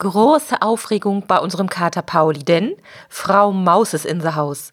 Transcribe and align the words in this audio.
Große 0.00 0.62
Aufregung 0.62 1.24
bei 1.26 1.40
unserem 1.40 1.68
Kater 1.68 2.02
Pauli, 2.02 2.44
denn 2.44 2.76
Frau 3.08 3.50
Maus 3.50 3.94
ist 3.94 4.06
in 4.06 4.20
the 4.20 4.36
Haus. 4.36 4.70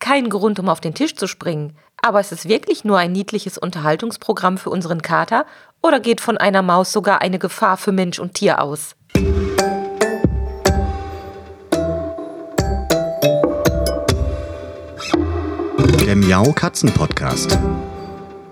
Kein 0.00 0.28
Grund, 0.28 0.58
um 0.58 0.68
auf 0.68 0.80
den 0.80 0.94
Tisch 0.94 1.14
zu 1.14 1.28
springen, 1.28 1.76
aber 2.02 2.18
ist 2.18 2.32
es 2.32 2.48
wirklich 2.48 2.84
nur 2.84 2.98
ein 2.98 3.12
niedliches 3.12 3.56
Unterhaltungsprogramm 3.56 4.58
für 4.58 4.70
unseren 4.70 5.00
Kater 5.00 5.46
oder 5.80 6.00
geht 6.00 6.20
von 6.20 6.38
einer 6.38 6.62
Maus 6.62 6.90
sogar 6.90 7.22
eine 7.22 7.38
Gefahr 7.38 7.76
für 7.76 7.92
Mensch 7.92 8.18
und 8.18 8.34
Tier 8.34 8.60
aus? 8.60 8.96
Der 16.00 16.16
Miau 16.16 16.52
Katzen 16.52 16.92
Podcast. 16.92 17.56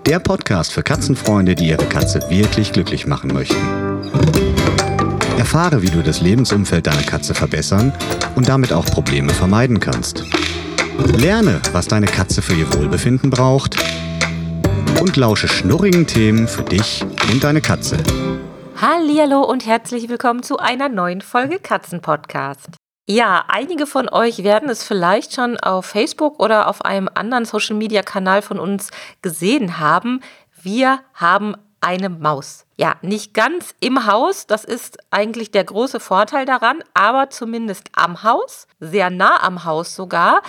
Der 0.05 0.19
Podcast 0.19 0.71
für 0.71 0.83
Katzenfreunde, 0.83 1.55
die 1.55 1.67
ihre 1.67 1.85
Katze 1.85 2.21
wirklich 2.29 2.71
glücklich 2.71 3.07
machen 3.07 3.33
möchten. 3.33 4.42
Erfahre, 5.37 5.81
wie 5.81 5.89
du 5.89 6.03
das 6.03 6.21
Lebensumfeld 6.21 6.85
deiner 6.87 7.03
Katze 7.03 7.33
verbessern 7.33 7.91
und 8.35 8.47
damit 8.47 8.71
auch 8.71 8.85
Probleme 8.85 9.33
vermeiden 9.33 9.79
kannst. 9.79 10.23
Lerne, 11.17 11.59
was 11.71 11.87
deine 11.87 12.05
Katze 12.05 12.41
für 12.41 12.53
ihr 12.53 12.71
Wohlbefinden 12.73 13.29
braucht 13.29 13.77
und 15.01 15.17
lausche 15.17 15.47
schnurrigen 15.47 16.05
Themen 16.05 16.47
für 16.47 16.63
dich 16.63 17.03
und 17.31 17.43
deine 17.43 17.61
Katze. 17.61 17.97
Hallihallo 18.79 19.41
und 19.41 19.65
herzlich 19.65 20.07
willkommen 20.07 20.43
zu 20.43 20.57
einer 20.59 20.89
neuen 20.89 21.21
Folge 21.21 21.59
Katzenpodcast. 21.59 22.69
Ja, 23.07 23.43
einige 23.47 23.85
von 23.85 24.07
euch 24.09 24.43
werden 24.43 24.69
es 24.69 24.83
vielleicht 24.83 25.33
schon 25.33 25.57
auf 25.57 25.87
Facebook 25.87 26.39
oder 26.39 26.67
auf 26.67 26.85
einem 26.85 27.09
anderen 27.13 27.45
Social 27.45 27.75
Media 27.75 28.01
Kanal 28.01 28.41
von 28.41 28.59
uns 28.59 28.91
gesehen 29.21 29.79
haben. 29.79 30.21
Wir 30.61 30.99
haben 31.13 31.55
eine 31.81 32.09
Maus. 32.09 32.62
Ja, 32.75 32.95
nicht 33.01 33.33
ganz 33.33 33.75
im 33.79 34.07
Haus, 34.07 34.47
das 34.47 34.65
ist 34.65 34.97
eigentlich 35.11 35.51
der 35.51 35.63
große 35.63 35.99
Vorteil 35.99 36.45
daran, 36.45 36.83
aber 36.95 37.29
zumindest 37.29 37.89
am 37.93 38.23
Haus, 38.23 38.67
sehr 38.79 39.11
nah 39.11 39.43
am 39.43 39.63
Haus 39.63 39.95
sogar, 39.95 40.41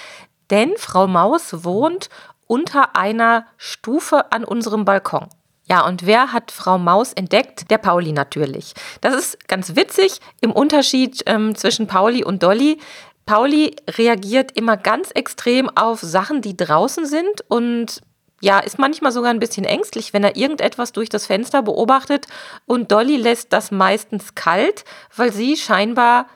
denn 0.51 0.73
Frau 0.77 1.07
Maus 1.07 1.65
wohnt 1.65 2.09
unter 2.47 2.97
einer 2.97 3.47
Stufe 3.57 4.33
an 4.33 4.45
unserem 4.45 4.85
Balkon. 4.85 5.29
Ja, 5.67 5.87
und 5.87 6.07
wer 6.07 6.33
hat 6.33 6.51
Frau 6.51 6.79
Maus 6.79 7.13
entdeckt? 7.13 7.71
Der 7.71 7.79
Pauli 7.79 8.13
natürlich. 8.13 8.75
Das 9.01 9.15
ist 9.15 9.49
ganz 9.49 9.77
witzig 9.77 10.21
im 10.41 10.53
Unterschied 10.53 11.23
ähm, 11.27 11.55
zwischen 11.55 11.87
Pauli 11.87 12.23
und 12.23 12.43
Dolly. 12.43 12.79
Pauli 13.25 13.75
reagiert 13.89 14.53
immer 14.53 14.77
ganz 14.77 15.11
extrem 15.11 15.71
auf 15.75 16.01
Sachen, 16.01 16.43
die 16.43 16.57
draußen 16.57 17.07
sind 17.07 17.43
und 17.49 18.03
ja, 18.45 18.59
ist 18.59 18.79
manchmal 18.79 19.11
sogar 19.11 19.31
ein 19.31 19.41
bisschen 19.41 19.65
ängstlich, 19.65 20.13
wenn 20.13 20.23
er 20.23 20.37
irgendetwas 20.37 20.93
durch 20.93 21.09
das 21.09 21.27
Fenster 21.27 21.63
beobachtet 21.63 22.27
und 22.67 22.93
Dolly 22.93 23.17
lässt 23.17 23.55
das 23.55 23.71
meistens 23.71 24.35
kalt, 24.35 24.85
weil 25.17 25.33
sie 25.33 25.57
scheinbar 25.57 26.27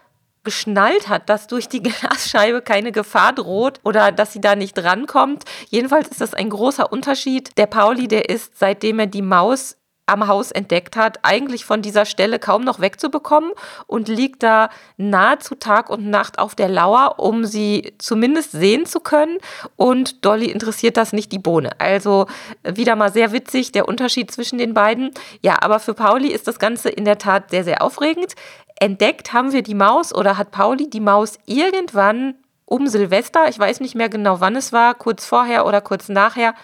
geschnallt 0.43 1.09
hat, 1.11 1.29
dass 1.29 1.49
durch 1.49 1.69
die 1.69 1.83
Glasscheibe 1.83 2.63
keine 2.63 2.93
Gefahr 2.93 3.35
droht 3.35 3.81
oder 3.85 4.11
dass 4.11 4.33
sie 4.33 4.41
da 4.41 4.57
nicht 4.57 4.83
rankommt. 4.83 5.45
Jedenfalls 5.69 6.09
ist 6.09 6.23
das 6.23 6.33
ein 6.33 6.49
großer 6.49 6.91
Unterschied. 6.91 7.59
Der 7.59 7.67
Pauli, 7.67 8.09
der 8.09 8.31
ist, 8.31 8.59
seitdem 8.59 9.01
er 9.01 9.07
die 9.07 9.21
Maus 9.21 9.77
am 10.09 10.27
Haus 10.27 10.51
entdeckt 10.51 10.97
hat, 10.97 11.19
eigentlich 11.23 11.65
von 11.65 11.83
dieser 11.83 12.05
Stelle 12.05 12.39
kaum 12.39 12.63
noch 12.65 12.81
wegzubekommen 12.81 13.51
und 13.87 14.09
liegt 14.09 14.43
da 14.43 14.71
nahezu 14.97 15.55
Tag 15.55 15.91
und 15.91 16.09
Nacht 16.09 16.39
auf 16.39 16.55
der 16.55 16.69
Lauer, 16.69 17.19
um 17.19 17.45
sie 17.45 17.95
zumindest 17.99 18.53
sehen 18.53 18.87
zu 18.87 19.01
können. 19.01 19.39
Und 19.77 20.25
Dolly 20.25 20.47
interessiert 20.47 20.97
das 20.97 21.13
nicht 21.13 21.33
die 21.33 21.39
Bohne. 21.39 21.71
Also 21.79 22.27
wieder 22.65 22.97
mal 22.97 23.13
sehr 23.13 23.33
witzig, 23.33 23.73
der 23.73 23.89
Unterschied 23.89 24.31
zwischen 24.31 24.59
den 24.59 24.75
beiden. 24.75 25.11
Ja, 25.43 25.57
aber 25.61 25.81
für 25.81 25.95
Pauli 25.95 26.29
ist 26.29 26.49
das 26.49 26.59
Ganze 26.59 26.89
in 26.89 27.05
der 27.05 27.19
Tat 27.19 27.51
sehr, 27.51 27.65
sehr 27.65 27.83
aufregend. 27.83 28.35
Entdeckt 28.81 29.33
haben 29.33 29.53
wir 29.53 29.63
die 29.63 29.75
Maus 29.75 30.15
oder 30.15 30.39
hat 30.39 30.53
Pauli 30.53 30.89
die 30.89 31.01
Maus 31.01 31.39
irgendwann 31.47 32.35
um 32.69 32.87
Silvester, 32.87 33.49
ich 33.49 33.59
weiß 33.59 33.81
nicht 33.81 33.95
mehr 33.95 34.11
genau 34.11 34.41
wann 34.41 34.55
es 34.55 34.73
war, 34.73 34.95
kurz 34.95 35.25
vorher 35.25 35.65
oder 35.65 35.81
kurz 35.81 36.09
nachher. 36.11 36.55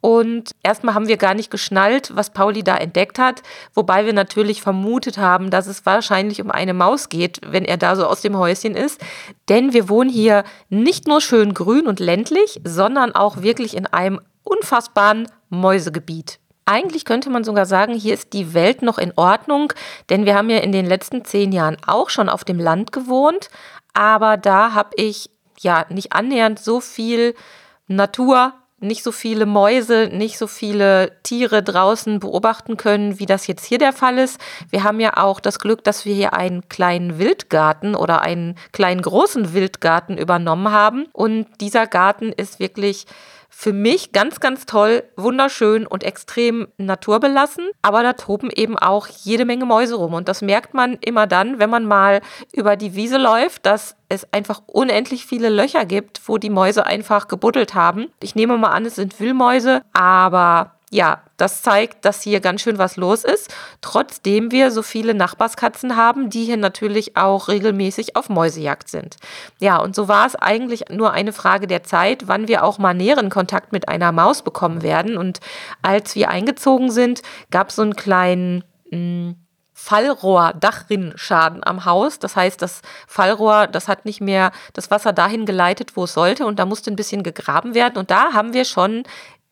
Und 0.00 0.52
erstmal 0.62 0.94
haben 0.94 1.08
wir 1.08 1.18
gar 1.18 1.34
nicht 1.34 1.50
geschnallt, 1.50 2.12
was 2.14 2.30
Pauli 2.30 2.62
da 2.62 2.76
entdeckt 2.76 3.18
hat, 3.18 3.42
wobei 3.74 4.06
wir 4.06 4.12
natürlich 4.12 4.62
vermutet 4.62 5.18
haben, 5.18 5.50
dass 5.50 5.66
es 5.66 5.84
wahrscheinlich 5.84 6.40
um 6.40 6.50
eine 6.50 6.72
Maus 6.72 7.08
geht, 7.08 7.40
wenn 7.44 7.64
er 7.64 7.76
da 7.76 7.96
so 7.96 8.06
aus 8.06 8.22
dem 8.22 8.36
Häuschen 8.38 8.74
ist. 8.74 9.00
Denn 9.48 9.72
wir 9.72 9.88
wohnen 9.88 10.10
hier 10.10 10.44
nicht 10.70 11.06
nur 11.06 11.20
schön 11.20 11.52
grün 11.52 11.86
und 11.86 12.00
ländlich, 12.00 12.60
sondern 12.64 13.14
auch 13.14 13.42
wirklich 13.42 13.76
in 13.76 13.86
einem 13.86 14.20
unfassbaren 14.42 15.28
Mäusegebiet. 15.50 16.38
Eigentlich 16.64 17.04
könnte 17.04 17.30
man 17.30 17.44
sogar 17.44 17.66
sagen, 17.66 17.94
hier 17.94 18.14
ist 18.14 18.32
die 18.32 18.54
Welt 18.54 18.82
noch 18.82 18.98
in 18.98 19.12
Ordnung, 19.16 19.72
denn 20.08 20.24
wir 20.24 20.36
haben 20.36 20.50
ja 20.50 20.58
in 20.58 20.72
den 20.72 20.86
letzten 20.86 21.24
zehn 21.24 21.52
Jahren 21.52 21.76
auch 21.86 22.10
schon 22.10 22.28
auf 22.28 22.44
dem 22.44 22.60
Land 22.60 22.92
gewohnt, 22.92 23.50
aber 23.92 24.36
da 24.36 24.72
habe 24.72 24.90
ich 24.94 25.30
ja 25.58 25.84
nicht 25.88 26.12
annähernd 26.12 26.58
so 26.58 26.80
viel 26.80 27.34
Natur 27.88 28.54
nicht 28.80 29.02
so 29.02 29.12
viele 29.12 29.46
Mäuse, 29.46 30.08
nicht 30.12 30.38
so 30.38 30.46
viele 30.46 31.12
Tiere 31.22 31.62
draußen 31.62 32.18
beobachten 32.18 32.76
können, 32.76 33.18
wie 33.18 33.26
das 33.26 33.46
jetzt 33.46 33.64
hier 33.64 33.78
der 33.78 33.92
Fall 33.92 34.18
ist. 34.18 34.40
Wir 34.70 34.84
haben 34.84 35.00
ja 35.00 35.16
auch 35.16 35.40
das 35.40 35.58
Glück, 35.58 35.84
dass 35.84 36.04
wir 36.04 36.14
hier 36.14 36.32
einen 36.32 36.68
kleinen 36.68 37.18
Wildgarten 37.18 37.94
oder 37.94 38.22
einen 38.22 38.56
kleinen 38.72 39.02
großen 39.02 39.52
Wildgarten 39.52 40.16
übernommen 40.16 40.70
haben. 40.72 41.06
Und 41.12 41.46
dieser 41.60 41.86
Garten 41.86 42.32
ist 42.32 42.58
wirklich 42.58 43.06
für 43.60 43.74
mich 43.74 44.12
ganz, 44.12 44.40
ganz 44.40 44.64
toll, 44.64 45.02
wunderschön 45.16 45.86
und 45.86 46.02
extrem 46.02 46.68
naturbelassen. 46.78 47.68
Aber 47.82 48.02
da 48.02 48.14
toben 48.14 48.48
eben 48.48 48.78
auch 48.78 49.06
jede 49.06 49.44
Menge 49.44 49.66
Mäuse 49.66 49.96
rum. 49.96 50.14
Und 50.14 50.28
das 50.28 50.40
merkt 50.40 50.72
man 50.72 50.94
immer 51.02 51.26
dann, 51.26 51.58
wenn 51.58 51.68
man 51.68 51.84
mal 51.84 52.22
über 52.54 52.76
die 52.76 52.94
Wiese 52.94 53.18
läuft, 53.18 53.66
dass 53.66 53.96
es 54.08 54.26
einfach 54.32 54.62
unendlich 54.66 55.26
viele 55.26 55.50
Löcher 55.50 55.84
gibt, 55.84 56.22
wo 56.26 56.38
die 56.38 56.48
Mäuse 56.48 56.86
einfach 56.86 57.28
gebuddelt 57.28 57.74
haben. 57.74 58.06
Ich 58.22 58.34
nehme 58.34 58.56
mal 58.56 58.70
an, 58.70 58.86
es 58.86 58.94
sind 58.94 59.20
Wühlmäuse, 59.20 59.82
aber 59.92 60.76
ja, 60.90 61.20
das 61.40 61.62
zeigt, 61.62 62.04
dass 62.04 62.22
hier 62.22 62.40
ganz 62.40 62.60
schön 62.60 62.78
was 62.78 62.96
los 62.96 63.24
ist, 63.24 63.52
trotzdem 63.80 64.50
wir 64.50 64.70
so 64.70 64.82
viele 64.82 65.14
Nachbarskatzen 65.14 65.96
haben, 65.96 66.30
die 66.30 66.44
hier 66.44 66.56
natürlich 66.56 67.16
auch 67.16 67.48
regelmäßig 67.48 68.16
auf 68.16 68.28
Mäusejagd 68.28 68.88
sind. 68.88 69.16
Ja, 69.58 69.78
und 69.78 69.94
so 69.94 70.08
war 70.08 70.26
es 70.26 70.36
eigentlich 70.36 70.84
nur 70.90 71.12
eine 71.12 71.32
Frage 71.32 71.66
der 71.66 71.82
Zeit, 71.82 72.28
wann 72.28 72.48
wir 72.48 72.64
auch 72.64 72.78
mal 72.78 72.94
näheren 72.94 73.30
Kontakt 73.30 73.72
mit 73.72 73.88
einer 73.88 74.12
Maus 74.12 74.42
bekommen 74.42 74.82
werden. 74.82 75.16
Und 75.16 75.40
als 75.82 76.14
wir 76.14 76.28
eingezogen 76.28 76.90
sind, 76.90 77.22
gab 77.50 77.70
es 77.70 77.76
so 77.76 77.82
einen 77.82 77.96
kleinen 77.96 78.64
hm, 78.90 79.36
Fallrohr-Dachrinnschaden 79.80 81.64
am 81.64 81.86
Haus. 81.86 82.18
Das 82.18 82.36
heißt, 82.36 82.60
das 82.60 82.82
Fallrohr, 83.06 83.66
das 83.66 83.88
hat 83.88 84.04
nicht 84.04 84.20
mehr 84.20 84.52
das 84.74 84.90
Wasser 84.90 85.14
dahin 85.14 85.46
geleitet, 85.46 85.96
wo 85.96 86.04
es 86.04 86.12
sollte 86.12 86.44
und 86.44 86.58
da 86.58 86.66
musste 86.66 86.90
ein 86.90 86.96
bisschen 86.96 87.22
gegraben 87.22 87.74
werden. 87.74 87.96
Und 87.96 88.10
da 88.10 88.34
haben 88.34 88.52
wir 88.52 88.66
schon 88.66 89.04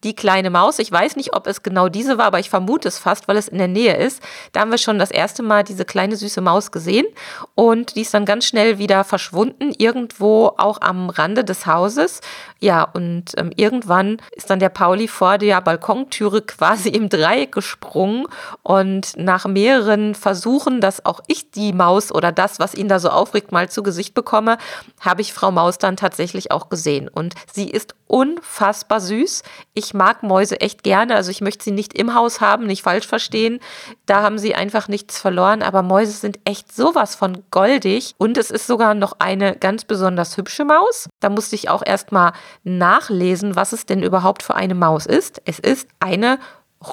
die 0.05 0.15
kleine 0.15 0.51
Maus. 0.51 0.79
Ich 0.79 0.93
weiß 0.93 1.17
nicht, 1.17 1.35
ob 1.35 1.47
es 1.47 1.63
genau 1.63 1.89
diese 1.89 2.19
war, 2.19 2.27
aber 2.27 2.39
ich 2.39 2.51
vermute 2.51 2.87
es 2.87 2.99
fast, 2.99 3.27
weil 3.27 3.37
es 3.37 3.49
in 3.49 3.59
der 3.59 3.69
Nähe 3.69 3.97
ist. 3.97 4.23
Da 4.53 4.61
haben 4.61 4.71
wir 4.71 4.79
schon 4.79 4.99
das 4.99 5.11
erste 5.11 5.43
Mal 5.43 5.65
diese 5.65 5.85
kleine 5.85 6.17
süße 6.17 6.41
Maus 6.41 6.71
gesehen 6.71 7.07
und 7.55 7.97
die 7.97 8.03
ist 8.03 8.15
dann 8.15 8.25
ganz 8.25 8.45
schnell 8.45 8.79
wieder 8.79 9.03
verschwunden, 9.03 9.73
irgendwo 9.77 10.55
auch 10.57 10.81
am 10.81 11.11
Rande 11.11 11.45
des 11.45 11.67
Hauses. 11.67 12.21
Ja, 12.61 12.83
und 12.83 13.33
ähm, 13.37 13.51
irgendwann 13.57 14.19
ist 14.33 14.51
dann 14.51 14.61
der 14.61 14.69
Pauli 14.69 15.09
vor 15.09 15.39
der 15.39 15.61
Balkontüre 15.61 16.43
quasi 16.47 16.91
im 16.91 17.09
Dreieck 17.09 17.53
gesprungen 17.53 18.27
und 18.63 19.17
nach 19.17 19.47
mehreren 19.47 20.15
Versuchen, 20.15 20.81
dass 20.81 21.05
auch 21.05 21.21
ich 21.27 21.51
die 21.51 21.73
Maus 21.73 22.13
oder 22.13 22.31
das, 22.31 22.61
was 22.61 22.75
ihn 22.75 22.89
da 22.89 23.01
so 23.01 23.11
aufregt, 23.11 23.51
mal 23.51 23.69
zu 23.69 23.83
Gesicht 23.83 24.15
bekomme, 24.15 24.59
habe 25.01 25.23
ich 25.23 25.33
Frau 25.33 25.51
Maus 25.51 25.79
dann 25.79 25.97
tatsächlich 25.97 26.53
auch 26.53 26.69
gesehen. 26.69 27.09
Und 27.09 27.35
sie 27.53 27.69
ist 27.69 27.95
unfassbar 28.09 29.01
süß. 29.01 29.43
Ich 29.75 29.95
mag 29.95 30.23
Mäuse 30.23 30.61
echt 30.61 30.83
gerne, 30.83 31.15
also 31.15 31.31
ich 31.31 31.41
möchte 31.41 31.65
sie 31.65 31.71
nicht 31.71 31.95
im 31.95 32.15
Haus 32.15 32.41
haben, 32.41 32.67
nicht 32.67 32.83
falsch 32.83 33.07
verstehen. 33.07 33.61
Da 34.07 34.23
haben 34.23 34.39
sie 34.39 34.55
einfach 34.55 34.89
nichts 34.89 35.19
verloren, 35.19 35.63
aber 35.63 35.83
Mäuse 35.83 36.13
sind 36.13 36.41
echt 36.45 36.75
sowas 36.75 37.15
von 37.15 37.45
goldig 37.51 38.15
und 38.19 38.37
es 38.37 38.51
ist 38.51 38.67
sogar 38.67 38.94
noch 38.94 39.17
eine 39.21 39.55
ganz 39.55 39.85
besonders 39.85 40.37
hübsche 40.37 40.65
Maus. 40.65 41.09
Da 41.21 41.29
musste 41.29 41.55
ich 41.55 41.69
auch 41.69 41.82
erstmal 41.85 42.32
nachlesen, 42.65 43.55
was 43.55 43.73
es 43.73 43.87
denn 43.87 44.03
überhaupt 44.03 44.43
für 44.43 44.55
eine 44.55 44.75
Maus 44.75 45.06
ist. 45.06 45.41
Es 45.44 45.59
ist 45.59 45.88
eine 46.00 46.38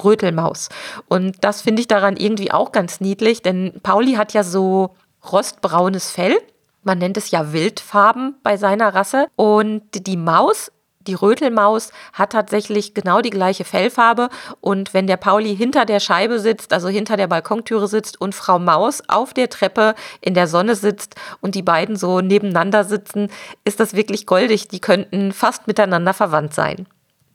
Rötelmaus. 0.04 0.68
Und 1.08 1.36
das 1.42 1.62
finde 1.62 1.80
ich 1.80 1.88
daran 1.88 2.16
irgendwie 2.16 2.52
auch 2.52 2.72
ganz 2.72 3.00
niedlich, 3.00 3.42
denn 3.42 3.80
Pauli 3.82 4.14
hat 4.14 4.32
ja 4.32 4.42
so 4.42 4.94
rostbraunes 5.32 6.10
Fell. 6.10 6.36
Man 6.82 6.98
nennt 6.98 7.16
es 7.16 7.30
ja 7.30 7.52
Wildfarben 7.52 8.36
bei 8.42 8.56
seiner 8.56 8.94
Rasse. 8.94 9.26
Und 9.34 9.82
die 10.06 10.16
Maus 10.16 10.70
die 11.06 11.14
Rötelmaus 11.14 11.90
hat 12.12 12.32
tatsächlich 12.32 12.94
genau 12.94 13.20
die 13.20 13.30
gleiche 13.30 13.64
Fellfarbe 13.64 14.28
und 14.60 14.94
wenn 14.94 15.06
der 15.06 15.16
Pauli 15.16 15.56
hinter 15.56 15.84
der 15.84 16.00
Scheibe 16.00 16.38
sitzt, 16.38 16.72
also 16.72 16.88
hinter 16.88 17.16
der 17.16 17.26
Balkontüre 17.26 17.88
sitzt 17.88 18.20
und 18.20 18.34
Frau 18.34 18.58
Maus 18.58 19.02
auf 19.08 19.34
der 19.34 19.48
Treppe 19.48 19.94
in 20.20 20.34
der 20.34 20.46
Sonne 20.46 20.74
sitzt 20.74 21.14
und 21.40 21.54
die 21.54 21.62
beiden 21.62 21.96
so 21.96 22.20
nebeneinander 22.20 22.84
sitzen, 22.84 23.28
ist 23.64 23.80
das 23.80 23.94
wirklich 23.94 24.26
goldig. 24.26 24.68
Die 24.68 24.80
könnten 24.80 25.32
fast 25.32 25.66
miteinander 25.66 26.14
verwandt 26.14 26.54
sein. 26.54 26.86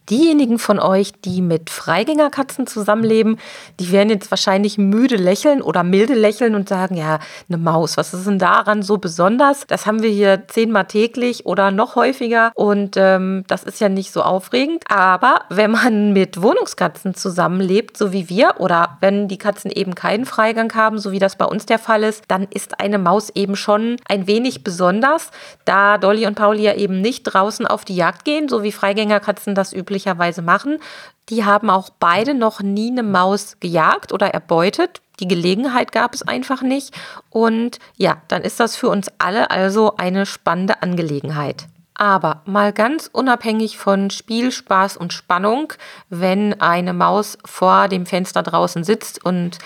Diejenigen 0.09 0.59
von 0.59 0.79
euch, 0.79 1.13
die 1.23 1.41
mit 1.41 1.69
Freigängerkatzen 1.69 2.67
zusammenleben, 2.67 3.37
die 3.79 3.91
werden 3.91 4.09
jetzt 4.09 4.31
wahrscheinlich 4.31 4.77
müde 4.77 5.15
lächeln 5.15 5.61
oder 5.61 5.83
milde 5.83 6.15
lächeln 6.15 6.55
und 6.55 6.67
sagen, 6.67 6.95
ja, 6.95 7.19
eine 7.47 7.57
Maus, 7.57 7.97
was 7.97 8.13
ist 8.13 8.27
denn 8.27 8.39
daran 8.39 8.81
so 8.81 8.97
besonders? 8.97 9.67
Das 9.67 9.85
haben 9.85 10.01
wir 10.01 10.09
hier 10.09 10.47
zehnmal 10.47 10.85
täglich 10.85 11.45
oder 11.45 11.71
noch 11.71 11.95
häufiger 11.95 12.51
und 12.55 12.97
ähm, 12.97 13.45
das 13.47 13.63
ist 13.63 13.79
ja 13.79 13.89
nicht 13.89 14.11
so 14.11 14.21
aufregend. 14.21 14.83
Aber 14.89 15.41
wenn 15.49 15.71
man 15.71 16.13
mit 16.13 16.41
Wohnungskatzen 16.41 17.13
zusammenlebt, 17.13 17.95
so 17.95 18.11
wie 18.11 18.27
wir, 18.27 18.55
oder 18.57 18.97
wenn 18.99 19.27
die 19.27 19.37
Katzen 19.37 19.71
eben 19.71 19.95
keinen 19.95 20.25
Freigang 20.25 20.73
haben, 20.73 20.99
so 20.99 21.11
wie 21.11 21.19
das 21.19 21.37
bei 21.37 21.45
uns 21.45 21.65
der 21.67 21.79
Fall 21.79 22.03
ist, 22.03 22.25
dann 22.27 22.47
ist 22.49 22.79
eine 22.81 22.97
Maus 22.97 23.29
eben 23.29 23.55
schon 23.55 23.95
ein 24.09 24.27
wenig 24.27 24.63
besonders, 24.63 25.31
da 25.63 25.97
Dolly 25.97 26.25
und 26.25 26.35
Pauli 26.35 26.63
ja 26.63 26.73
eben 26.73 26.99
nicht 26.99 27.23
draußen 27.23 27.65
auf 27.65 27.85
die 27.85 27.95
Jagd 27.95 28.25
gehen, 28.25 28.49
so 28.49 28.63
wie 28.63 28.71
Freigängerkatzen 28.71 29.55
das 29.55 29.71
üblich 29.71 30.00
üblicherweise 30.01 30.41
machen. 30.41 30.79
Die 31.29 31.45
haben 31.45 31.69
auch 31.69 31.89
beide 31.99 32.33
noch 32.33 32.61
nie 32.61 32.91
eine 32.91 33.03
Maus 33.03 33.57
gejagt 33.59 34.11
oder 34.11 34.33
erbeutet. 34.33 35.01
Die 35.19 35.27
Gelegenheit 35.27 35.91
gab 35.91 36.13
es 36.13 36.27
einfach 36.27 36.61
nicht. 36.61 36.93
Und 37.29 37.79
ja, 37.95 38.21
dann 38.27 38.41
ist 38.41 38.59
das 38.59 38.75
für 38.75 38.89
uns 38.89 39.09
alle 39.19 39.51
also 39.51 39.95
eine 39.97 40.25
spannende 40.25 40.81
Angelegenheit. 40.81 41.67
Aber 41.93 42.41
mal 42.45 42.73
ganz 42.73 43.09
unabhängig 43.11 43.77
von 43.77 44.09
Spiel, 44.09 44.51
Spaß 44.51 44.97
und 44.97 45.13
Spannung, 45.13 45.73
wenn 46.09 46.59
eine 46.59 46.93
Maus 46.93 47.37
vor 47.45 47.87
dem 47.87 48.07
Fenster 48.07 48.41
draußen 48.41 48.83
sitzt 48.83 49.23
und 49.23 49.59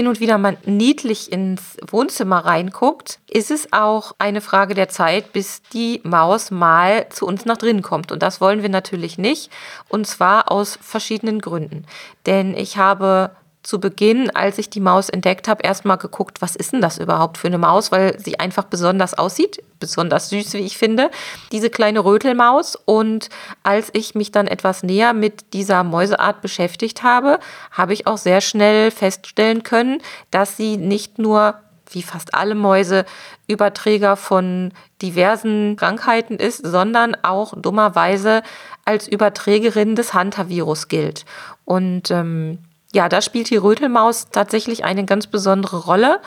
hin 0.00 0.08
und 0.08 0.18
wieder 0.18 0.38
mal 0.38 0.56
niedlich 0.64 1.30
ins 1.30 1.76
Wohnzimmer 1.86 2.38
reinguckt, 2.38 3.18
ist 3.28 3.50
es 3.50 3.70
auch 3.70 4.14
eine 4.18 4.40
Frage 4.40 4.72
der 4.72 4.88
Zeit, 4.88 5.34
bis 5.34 5.60
die 5.74 6.00
Maus 6.04 6.50
mal 6.50 7.06
zu 7.10 7.26
uns 7.26 7.44
nach 7.44 7.58
drinnen 7.58 7.82
kommt. 7.82 8.10
Und 8.10 8.22
das 8.22 8.40
wollen 8.40 8.62
wir 8.62 8.70
natürlich 8.70 9.18
nicht. 9.18 9.50
Und 9.90 10.06
zwar 10.06 10.50
aus 10.50 10.78
verschiedenen 10.80 11.42
Gründen. 11.42 11.84
Denn 12.24 12.56
ich 12.56 12.78
habe 12.78 13.32
zu 13.62 13.78
Beginn, 13.78 14.34
als 14.34 14.56
ich 14.56 14.70
die 14.70 14.80
Maus 14.80 15.10
entdeckt 15.10 15.48
habe, 15.48 15.64
erstmal 15.64 15.98
geguckt, 15.98 16.40
was 16.40 16.56
ist 16.56 16.72
denn 16.72 16.80
das 16.80 16.96
überhaupt 16.96 17.36
für 17.36 17.48
eine 17.48 17.58
Maus, 17.58 17.92
weil 17.92 18.18
sie 18.18 18.40
einfach 18.40 18.64
besonders 18.64 19.12
aussieht, 19.12 19.62
besonders 19.80 20.28
süß, 20.28 20.52
wie 20.54 20.58
ich 20.58 20.78
finde, 20.78 21.10
diese 21.50 21.70
kleine 21.70 22.04
Rötelmaus. 22.04 22.76
Und 22.76 23.28
als 23.62 23.90
ich 23.92 24.14
mich 24.14 24.30
dann 24.30 24.46
etwas 24.46 24.82
näher 24.82 25.12
mit 25.12 25.52
dieser 25.54 25.82
Mäuseart 25.82 26.42
beschäftigt 26.42 27.02
habe, 27.02 27.40
habe 27.72 27.92
ich 27.92 28.06
auch 28.06 28.18
sehr 28.18 28.40
schnell 28.40 28.90
feststellen 28.90 29.62
können, 29.62 30.00
dass 30.30 30.56
sie 30.56 30.76
nicht 30.76 31.18
nur 31.18 31.56
wie 31.92 32.02
fast 32.02 32.34
alle 32.34 32.54
Mäuse 32.54 33.04
Überträger 33.48 34.16
von 34.16 34.72
diversen 35.02 35.76
Krankheiten 35.76 36.36
ist, 36.36 36.64
sondern 36.64 37.16
auch 37.22 37.54
dummerweise 37.56 38.42
als 38.84 39.08
Überträgerin 39.08 39.96
des 39.96 40.14
Hunter-Virus 40.14 40.88
gilt. 40.88 41.24
Und 41.64 42.10
ähm, 42.10 42.58
ja, 42.92 43.08
da 43.08 43.20
spielt 43.20 43.50
die 43.50 43.56
Rötelmaus 43.56 44.30
tatsächlich 44.30 44.84
eine 44.84 45.04
ganz 45.04 45.26
besondere 45.26 45.78
Rolle. 45.78 46.20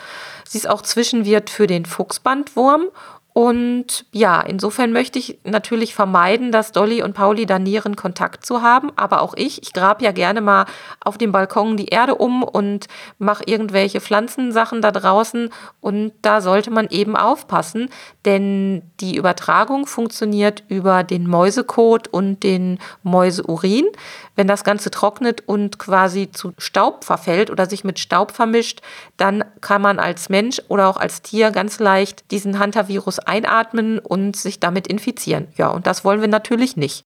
Sie 0.46 0.58
ist 0.58 0.68
auch 0.68 0.82
Zwischenwirt 0.82 1.50
für 1.50 1.66
den 1.66 1.84
Fuchsbandwurm 1.84 2.86
und 3.34 4.06
ja, 4.12 4.40
insofern 4.40 4.92
möchte 4.92 5.18
ich 5.18 5.40
natürlich 5.42 5.92
vermeiden, 5.92 6.52
dass 6.52 6.70
Dolly 6.70 7.02
und 7.02 7.14
Pauli 7.14 7.46
da 7.46 7.58
näheren 7.58 7.96
Kontakt 7.96 8.46
zu 8.46 8.62
haben. 8.62 8.92
Aber 8.94 9.22
auch 9.22 9.34
ich, 9.36 9.60
ich 9.60 9.72
grab 9.72 10.02
ja 10.02 10.12
gerne 10.12 10.40
mal 10.40 10.66
auf 11.00 11.18
dem 11.18 11.32
Balkon 11.32 11.76
die 11.76 11.88
Erde 11.88 12.14
um 12.14 12.44
und 12.44 12.86
mache 13.18 13.42
irgendwelche 13.44 14.00
Pflanzensachen 14.00 14.82
da 14.82 14.92
draußen. 14.92 15.50
Und 15.80 16.12
da 16.22 16.40
sollte 16.40 16.70
man 16.70 16.86
eben 16.90 17.16
aufpassen, 17.16 17.90
denn 18.24 18.82
die 19.00 19.16
Übertragung 19.16 19.86
funktioniert 19.86 20.62
über 20.68 21.02
den 21.02 21.26
Mäusekot 21.26 22.06
und 22.06 22.44
den 22.44 22.78
Mäuseurin. 23.02 23.86
Wenn 24.36 24.46
das 24.46 24.62
Ganze 24.62 24.92
trocknet 24.92 25.42
und 25.46 25.80
quasi 25.80 26.30
zu 26.30 26.52
Staub 26.58 27.04
verfällt 27.04 27.50
oder 27.50 27.66
sich 27.66 27.82
mit 27.82 27.98
Staub 27.98 28.30
vermischt, 28.30 28.80
dann 29.16 29.44
kann 29.60 29.82
man 29.82 29.98
als 29.98 30.28
Mensch 30.28 30.62
oder 30.68 30.88
auch 30.88 30.98
als 30.98 31.22
Tier 31.22 31.50
ganz 31.50 31.80
leicht 31.80 32.30
diesen 32.30 32.60
Hunter-Virus 32.60 33.23
einatmen 33.26 33.98
und 33.98 34.36
sich 34.36 34.60
damit 34.60 34.86
infizieren. 34.86 35.48
Ja, 35.56 35.68
und 35.68 35.86
das 35.86 36.04
wollen 36.04 36.20
wir 36.20 36.28
natürlich 36.28 36.76
nicht. 36.76 37.04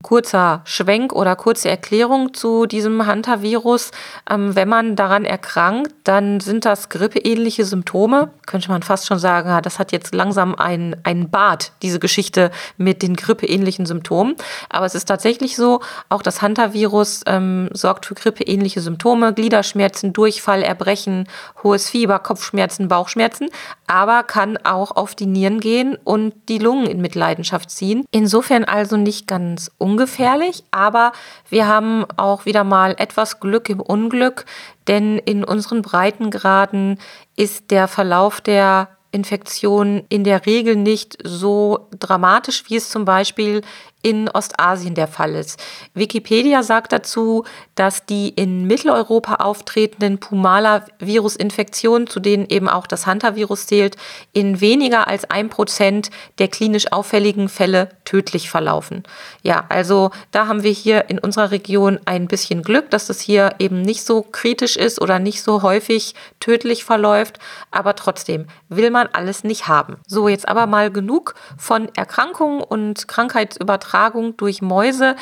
Kurzer 0.00 0.60
Schwenk 0.62 1.12
oder 1.12 1.34
kurze 1.34 1.68
Erklärung 1.68 2.32
zu 2.32 2.66
diesem 2.66 3.04
Hunter-Virus. 3.04 3.90
Ähm, 4.30 4.54
wenn 4.54 4.68
man 4.68 4.94
daran 4.94 5.24
erkrankt, 5.24 5.92
dann 6.04 6.38
sind 6.38 6.64
das 6.64 6.88
grippeähnliche 6.88 7.64
Symptome. 7.64 8.30
Könnte 8.46 8.68
man 8.70 8.84
fast 8.84 9.08
schon 9.08 9.18
sagen, 9.18 9.60
das 9.64 9.80
hat 9.80 9.90
jetzt 9.90 10.14
langsam 10.14 10.54
ein, 10.54 10.94
ein 11.02 11.30
Bad, 11.30 11.72
diese 11.82 11.98
Geschichte 11.98 12.52
mit 12.76 13.02
den 13.02 13.16
grippeähnlichen 13.16 13.86
Symptomen. 13.86 14.36
Aber 14.68 14.86
es 14.86 14.94
ist 14.94 15.06
tatsächlich 15.06 15.56
so, 15.56 15.80
auch 16.08 16.22
das 16.22 16.42
Hunter-Virus 16.42 17.22
ähm, 17.26 17.68
sorgt 17.72 18.06
für 18.06 18.14
grippeähnliche 18.14 18.80
Symptome, 18.80 19.34
Gliederschmerzen, 19.34 20.12
Durchfall, 20.12 20.62
Erbrechen, 20.62 21.26
hohes 21.64 21.90
Fieber, 21.90 22.20
Kopfschmerzen, 22.20 22.86
Bauchschmerzen, 22.86 23.48
aber 23.88 24.22
kann 24.22 24.58
auch 24.58 24.92
auf 24.92 25.16
die 25.16 25.26
Nieren 25.26 25.58
gehen 25.58 25.98
und 26.04 26.34
die 26.48 26.58
Lungen 26.58 26.86
in 26.86 27.00
Mitleidenschaft 27.00 27.72
ziehen. 27.72 28.04
Insofern 28.12 28.62
also 28.62 28.96
nicht 28.96 29.26
ganz 29.26 29.72
ungefährlich, 29.88 30.64
aber 30.70 31.12
wir 31.48 31.66
haben 31.66 32.04
auch 32.16 32.44
wieder 32.44 32.64
mal 32.64 32.94
etwas 32.98 33.40
Glück 33.40 33.68
im 33.70 33.80
Unglück, 33.80 34.44
denn 34.86 35.18
in 35.18 35.44
unseren 35.44 35.82
Breitengraden 35.82 36.98
ist 37.36 37.70
der 37.70 37.88
Verlauf 37.88 38.40
der 38.40 38.88
Infektion 39.10 40.04
in 40.10 40.22
der 40.24 40.44
Regel 40.44 40.76
nicht 40.76 41.16
so 41.24 41.88
dramatisch, 41.98 42.64
wie 42.68 42.76
es 42.76 42.90
zum 42.90 43.06
Beispiel 43.06 43.62
in 44.02 44.28
Ostasien 44.28 44.94
der 44.94 45.08
Fall 45.08 45.34
ist. 45.34 45.60
Wikipedia 45.92 46.62
sagt 46.62 46.92
dazu, 46.92 47.44
dass 47.74 48.06
die 48.06 48.28
in 48.28 48.64
Mitteleuropa 48.64 49.34
auftretenden 49.36 50.20
Pumala-Virusinfektionen, 50.20 52.06
zu 52.06 52.20
denen 52.20 52.46
eben 52.48 52.68
auch 52.68 52.86
das 52.86 53.06
Hunter-Virus 53.06 53.66
zählt, 53.66 53.96
in 54.32 54.60
weniger 54.60 55.08
als 55.08 55.28
ein 55.28 55.48
Prozent 55.48 56.10
der 56.38 56.46
klinisch 56.46 56.92
auffälligen 56.92 57.48
Fälle 57.48 57.88
tödlich 58.04 58.50
verlaufen. 58.50 59.02
Ja, 59.42 59.64
also 59.68 60.12
da 60.30 60.46
haben 60.46 60.62
wir 60.62 60.70
hier 60.70 61.10
in 61.10 61.18
unserer 61.18 61.50
Region 61.50 61.98
ein 62.04 62.28
bisschen 62.28 62.62
Glück, 62.62 62.90
dass 62.90 63.08
das 63.08 63.20
hier 63.20 63.56
eben 63.58 63.82
nicht 63.82 64.04
so 64.04 64.22
kritisch 64.22 64.76
ist 64.76 65.00
oder 65.00 65.18
nicht 65.18 65.42
so 65.42 65.62
häufig 65.62 66.14
tödlich 66.38 66.84
verläuft, 66.84 67.40
aber 67.72 67.96
trotzdem 67.96 68.46
will 68.68 68.90
man 68.90 69.08
alles 69.12 69.42
nicht 69.42 69.66
haben. 69.66 69.96
So, 70.06 70.28
jetzt 70.28 70.48
aber 70.48 70.66
mal 70.66 70.92
genug 70.92 71.34
von 71.56 71.88
Erkrankungen 71.96 72.62
und 72.62 73.08
Krankheitsübertragungen 73.08 73.87
Übertragung 73.88 74.36
durch 74.36 74.60
Mäuse. 74.60 75.16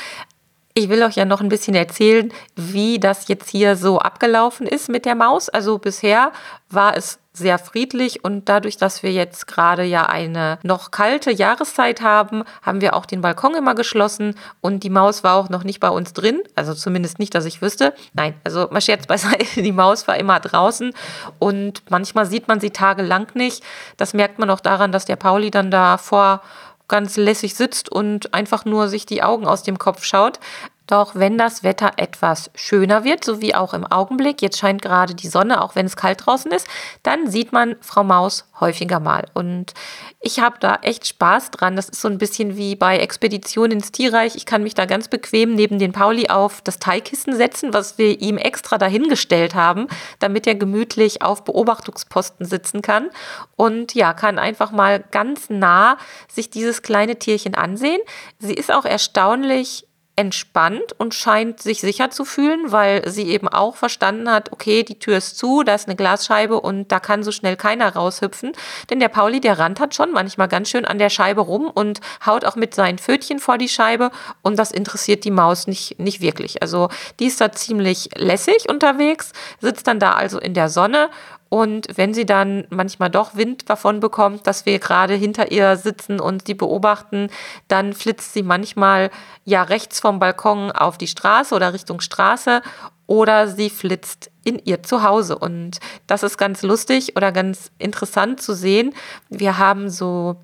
Ich 0.74 0.88
will 0.88 1.02
euch 1.02 1.14
ja 1.14 1.24
noch 1.24 1.40
ein 1.40 1.48
bisschen 1.48 1.74
erzählen, 1.74 2.30
wie 2.54 2.98
das 2.98 3.28
jetzt 3.28 3.48
hier 3.48 3.76
so 3.76 3.98
abgelaufen 3.98 4.66
ist 4.66 4.90
mit 4.90 5.06
der 5.06 5.14
Maus. 5.14 5.48
Also 5.48 5.78
bisher 5.78 6.32
war 6.68 6.96
es 6.96 7.18
sehr 7.32 7.58
friedlich 7.58 8.24
und 8.24 8.48
dadurch, 8.48 8.76
dass 8.76 9.02
wir 9.02 9.12
jetzt 9.12 9.46
gerade 9.46 9.84
ja 9.84 10.06
eine 10.06 10.58
noch 10.62 10.90
kalte 10.90 11.30
Jahreszeit 11.30 12.00
haben, 12.00 12.44
haben 12.62 12.80
wir 12.80 12.94
auch 12.94 13.06
den 13.06 13.20
Balkon 13.20 13.54
immer 13.54 13.74
geschlossen 13.74 14.34
und 14.60 14.82
die 14.82 14.90
Maus 14.90 15.22
war 15.22 15.36
auch 15.36 15.48
noch 15.48 15.62
nicht 15.62 15.80
bei 15.80 15.90
uns 15.90 16.12
drin, 16.12 16.42
also 16.54 16.74
zumindest 16.74 17.18
nicht, 17.18 17.34
dass 17.34 17.44
ich 17.44 17.60
wüsste. 17.60 17.94
Nein, 18.14 18.34
also 18.44 18.68
mal 18.70 18.80
Scherz 18.80 19.06
beiseite, 19.06 19.44
die 19.62 19.72
Maus 19.72 20.08
war 20.08 20.16
immer 20.16 20.40
draußen 20.40 20.92
und 21.38 21.82
manchmal 21.90 22.26
sieht 22.26 22.48
man 22.48 22.60
sie 22.60 22.70
tagelang 22.70 23.28
nicht. 23.34 23.62
Das 23.96 24.14
merkt 24.14 24.38
man 24.38 24.50
auch 24.50 24.60
daran, 24.60 24.92
dass 24.92 25.04
der 25.04 25.16
Pauli 25.16 25.50
dann 25.50 25.70
da 25.70 25.98
vor 25.98 26.42
ganz 26.88 27.16
lässig 27.16 27.54
sitzt 27.54 27.90
und 27.90 28.34
einfach 28.34 28.64
nur 28.64 28.88
sich 28.88 29.06
die 29.06 29.22
Augen 29.22 29.46
aus 29.46 29.62
dem 29.62 29.78
Kopf 29.78 30.04
schaut. 30.04 30.38
Doch 30.86 31.14
wenn 31.14 31.36
das 31.36 31.62
Wetter 31.62 31.92
etwas 31.96 32.50
schöner 32.54 33.02
wird, 33.04 33.24
so 33.24 33.40
wie 33.40 33.54
auch 33.54 33.74
im 33.74 33.84
Augenblick, 33.84 34.40
jetzt 34.42 34.58
scheint 34.58 34.82
gerade 34.82 35.14
die 35.14 35.28
Sonne, 35.28 35.62
auch 35.62 35.74
wenn 35.74 35.86
es 35.86 35.96
kalt 35.96 36.24
draußen 36.24 36.50
ist, 36.52 36.68
dann 37.02 37.28
sieht 37.30 37.52
man 37.52 37.76
Frau 37.80 38.04
Maus 38.04 38.44
häufiger 38.60 39.00
mal. 39.00 39.26
Und 39.34 39.74
ich 40.20 40.40
habe 40.40 40.56
da 40.60 40.78
echt 40.82 41.06
Spaß 41.06 41.50
dran. 41.50 41.76
Das 41.76 41.88
ist 41.88 42.00
so 42.00 42.08
ein 42.08 42.18
bisschen 42.18 42.56
wie 42.56 42.76
bei 42.76 42.98
Expedition 42.98 43.70
ins 43.70 43.92
Tierreich. 43.92 44.36
Ich 44.36 44.46
kann 44.46 44.62
mich 44.62 44.74
da 44.74 44.86
ganz 44.86 45.08
bequem 45.08 45.54
neben 45.54 45.78
den 45.78 45.92
Pauli 45.92 46.28
auf 46.28 46.62
das 46.62 46.78
Teilkissen 46.78 47.34
setzen, 47.34 47.74
was 47.74 47.98
wir 47.98 48.20
ihm 48.20 48.38
extra 48.38 48.78
dahingestellt 48.78 49.54
haben, 49.54 49.88
damit 50.18 50.46
er 50.46 50.54
gemütlich 50.54 51.22
auf 51.22 51.44
Beobachtungsposten 51.44 52.46
sitzen 52.46 52.82
kann. 52.82 53.10
Und 53.56 53.94
ja, 53.94 54.14
kann 54.14 54.38
einfach 54.38 54.70
mal 54.70 55.02
ganz 55.10 55.50
nah 55.50 55.98
sich 56.28 56.50
dieses 56.50 56.82
kleine 56.82 57.18
Tierchen 57.18 57.54
ansehen. 57.54 58.00
Sie 58.38 58.54
ist 58.54 58.72
auch 58.72 58.84
erstaunlich 58.84 59.85
entspannt 60.16 60.94
und 60.96 61.14
scheint 61.14 61.60
sich 61.60 61.82
sicher 61.82 62.10
zu 62.10 62.24
fühlen, 62.24 62.72
weil 62.72 63.06
sie 63.08 63.28
eben 63.28 63.48
auch 63.48 63.76
verstanden 63.76 64.30
hat, 64.30 64.50
okay, 64.50 64.82
die 64.82 64.98
Tür 64.98 65.18
ist 65.18 65.38
zu, 65.38 65.62
da 65.62 65.74
ist 65.74 65.88
eine 65.88 65.96
Glasscheibe 65.96 66.58
und 66.58 66.90
da 66.90 67.00
kann 67.00 67.22
so 67.22 67.32
schnell 67.32 67.56
keiner 67.56 67.94
raushüpfen. 67.94 68.52
Denn 68.88 68.98
der 68.98 69.08
Pauli, 69.08 69.40
der 69.40 69.58
Rand 69.58 69.78
hat 69.78 69.94
schon 69.94 70.12
manchmal 70.12 70.48
ganz 70.48 70.70
schön 70.70 70.86
an 70.86 70.98
der 70.98 71.10
Scheibe 71.10 71.42
rum 71.42 71.70
und 71.72 72.00
haut 72.24 72.46
auch 72.46 72.56
mit 72.56 72.74
seinen 72.74 72.96
Pfötchen 72.96 73.38
vor 73.38 73.58
die 73.58 73.68
Scheibe 73.68 74.10
und 74.40 74.58
das 74.58 74.72
interessiert 74.72 75.24
die 75.24 75.30
Maus 75.30 75.66
nicht, 75.66 75.98
nicht 75.98 76.22
wirklich. 76.22 76.62
Also 76.62 76.88
die 77.20 77.26
ist 77.26 77.40
da 77.40 77.52
ziemlich 77.52 78.08
lässig 78.16 78.70
unterwegs, 78.70 79.32
sitzt 79.60 79.86
dann 79.86 80.00
da 80.00 80.12
also 80.12 80.38
in 80.38 80.54
der 80.54 80.70
Sonne 80.70 81.10
Und 81.48 81.88
wenn 81.96 82.12
sie 82.12 82.26
dann 82.26 82.66
manchmal 82.70 83.10
doch 83.10 83.36
Wind 83.36 83.70
davon 83.70 84.00
bekommt, 84.00 84.46
dass 84.46 84.66
wir 84.66 84.78
gerade 84.78 85.14
hinter 85.14 85.52
ihr 85.52 85.76
sitzen 85.76 86.20
und 86.20 86.46
sie 86.46 86.54
beobachten, 86.54 87.28
dann 87.68 87.92
flitzt 87.92 88.32
sie 88.32 88.42
manchmal 88.42 89.10
ja 89.44 89.62
rechts 89.62 90.00
vom 90.00 90.18
Balkon 90.18 90.72
auf 90.72 90.98
die 90.98 91.06
Straße 91.06 91.54
oder 91.54 91.72
Richtung 91.72 92.00
Straße 92.00 92.62
oder 93.06 93.46
sie 93.48 93.70
flitzt 93.70 94.30
in 94.44 94.58
ihr 94.64 94.82
Zuhause. 94.82 95.38
Und 95.38 95.78
das 96.06 96.22
ist 96.22 96.36
ganz 96.36 96.62
lustig 96.62 97.16
oder 97.16 97.32
ganz 97.32 97.70
interessant 97.78 98.40
zu 98.40 98.54
sehen. 98.54 98.94
Wir 99.28 99.58
haben 99.58 99.88
so 99.88 100.36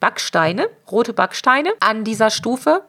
Backsteine, 0.00 0.68
rote 0.90 1.12
Backsteine 1.12 1.72
an 1.80 2.04
dieser 2.04 2.30
Stufe. 2.30 2.82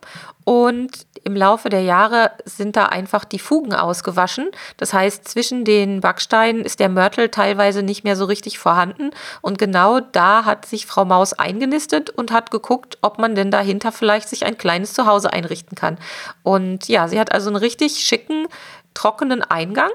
Und 0.44 1.06
im 1.24 1.36
Laufe 1.36 1.70
der 1.70 1.84
Jahre 1.84 2.32
sind 2.46 2.76
da 2.76 2.88
einfach 2.88 3.26
die 3.26 3.38
Fugen 3.38 3.76
ausgewaschen. 3.76 4.50
Das 4.78 4.92
heißt, 4.92 5.28
zwischen 5.28 5.66
den 5.66 6.02
Backsteinen 6.02 6.66
ist 6.66 6.80
der 6.80 6.90
Mörtel 6.90 7.30
teilweise 7.30 7.84
nicht 7.84 8.04
mehr 8.04 8.16
so 8.16 8.26
richtig 8.26 8.58
vorhanden. 8.58 9.12
Und 9.42 9.60
genau 9.60 10.00
da 10.00 10.46
hat 10.46 10.66
sich 10.66 10.88
Frau 10.88 11.06
Maus 11.06 11.34
eingenistet 11.34 12.10
und 12.10 12.32
hat 12.32 12.50
geguckt, 12.50 12.98
ob 13.02 13.20
man 13.20 13.36
denn 13.36 13.52
dahinter 13.52 13.92
vielleicht 13.92 14.30
sich 14.30 14.46
ein 14.46 14.58
kleines 14.58 14.94
Zuhause 14.94 15.32
einrichten 15.32 15.76
kann. 15.76 16.00
Und 16.42 16.88
ja, 16.88 17.08
sie 17.08 17.20
hat 17.20 17.32
also 17.32 17.50
einen 17.50 17.58
richtig 17.58 18.00
schicken, 18.00 18.48
trockenen 18.94 19.44
Eingang 19.44 19.92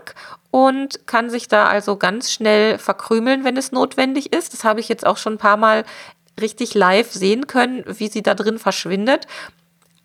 und 0.51 1.07
kann 1.07 1.29
sich 1.29 1.49
da 1.49 1.67
also 1.67 1.97
ganz 1.97 2.31
schnell 2.33 2.79
verkrümeln, 2.79 3.45
wenn 3.45 3.57
es 3.57 3.73
notwendig 3.73 4.33
ist. 4.33 4.53
Das 4.53 4.65
habe 4.65 4.81
ich 4.81 4.89
jetzt 4.89 5.05
auch 5.05 5.19
schon 5.19 5.35
ein 5.35 5.39
paar 5.39 5.59
Mal 5.59 5.85
richtig 6.41 6.75
live 6.75 7.13
sehen 7.13 7.47
können, 7.47 7.85
wie 7.87 8.09
sie 8.09 8.23
da 8.23 8.35
drin 8.35 8.59
verschwindet. 8.59 9.27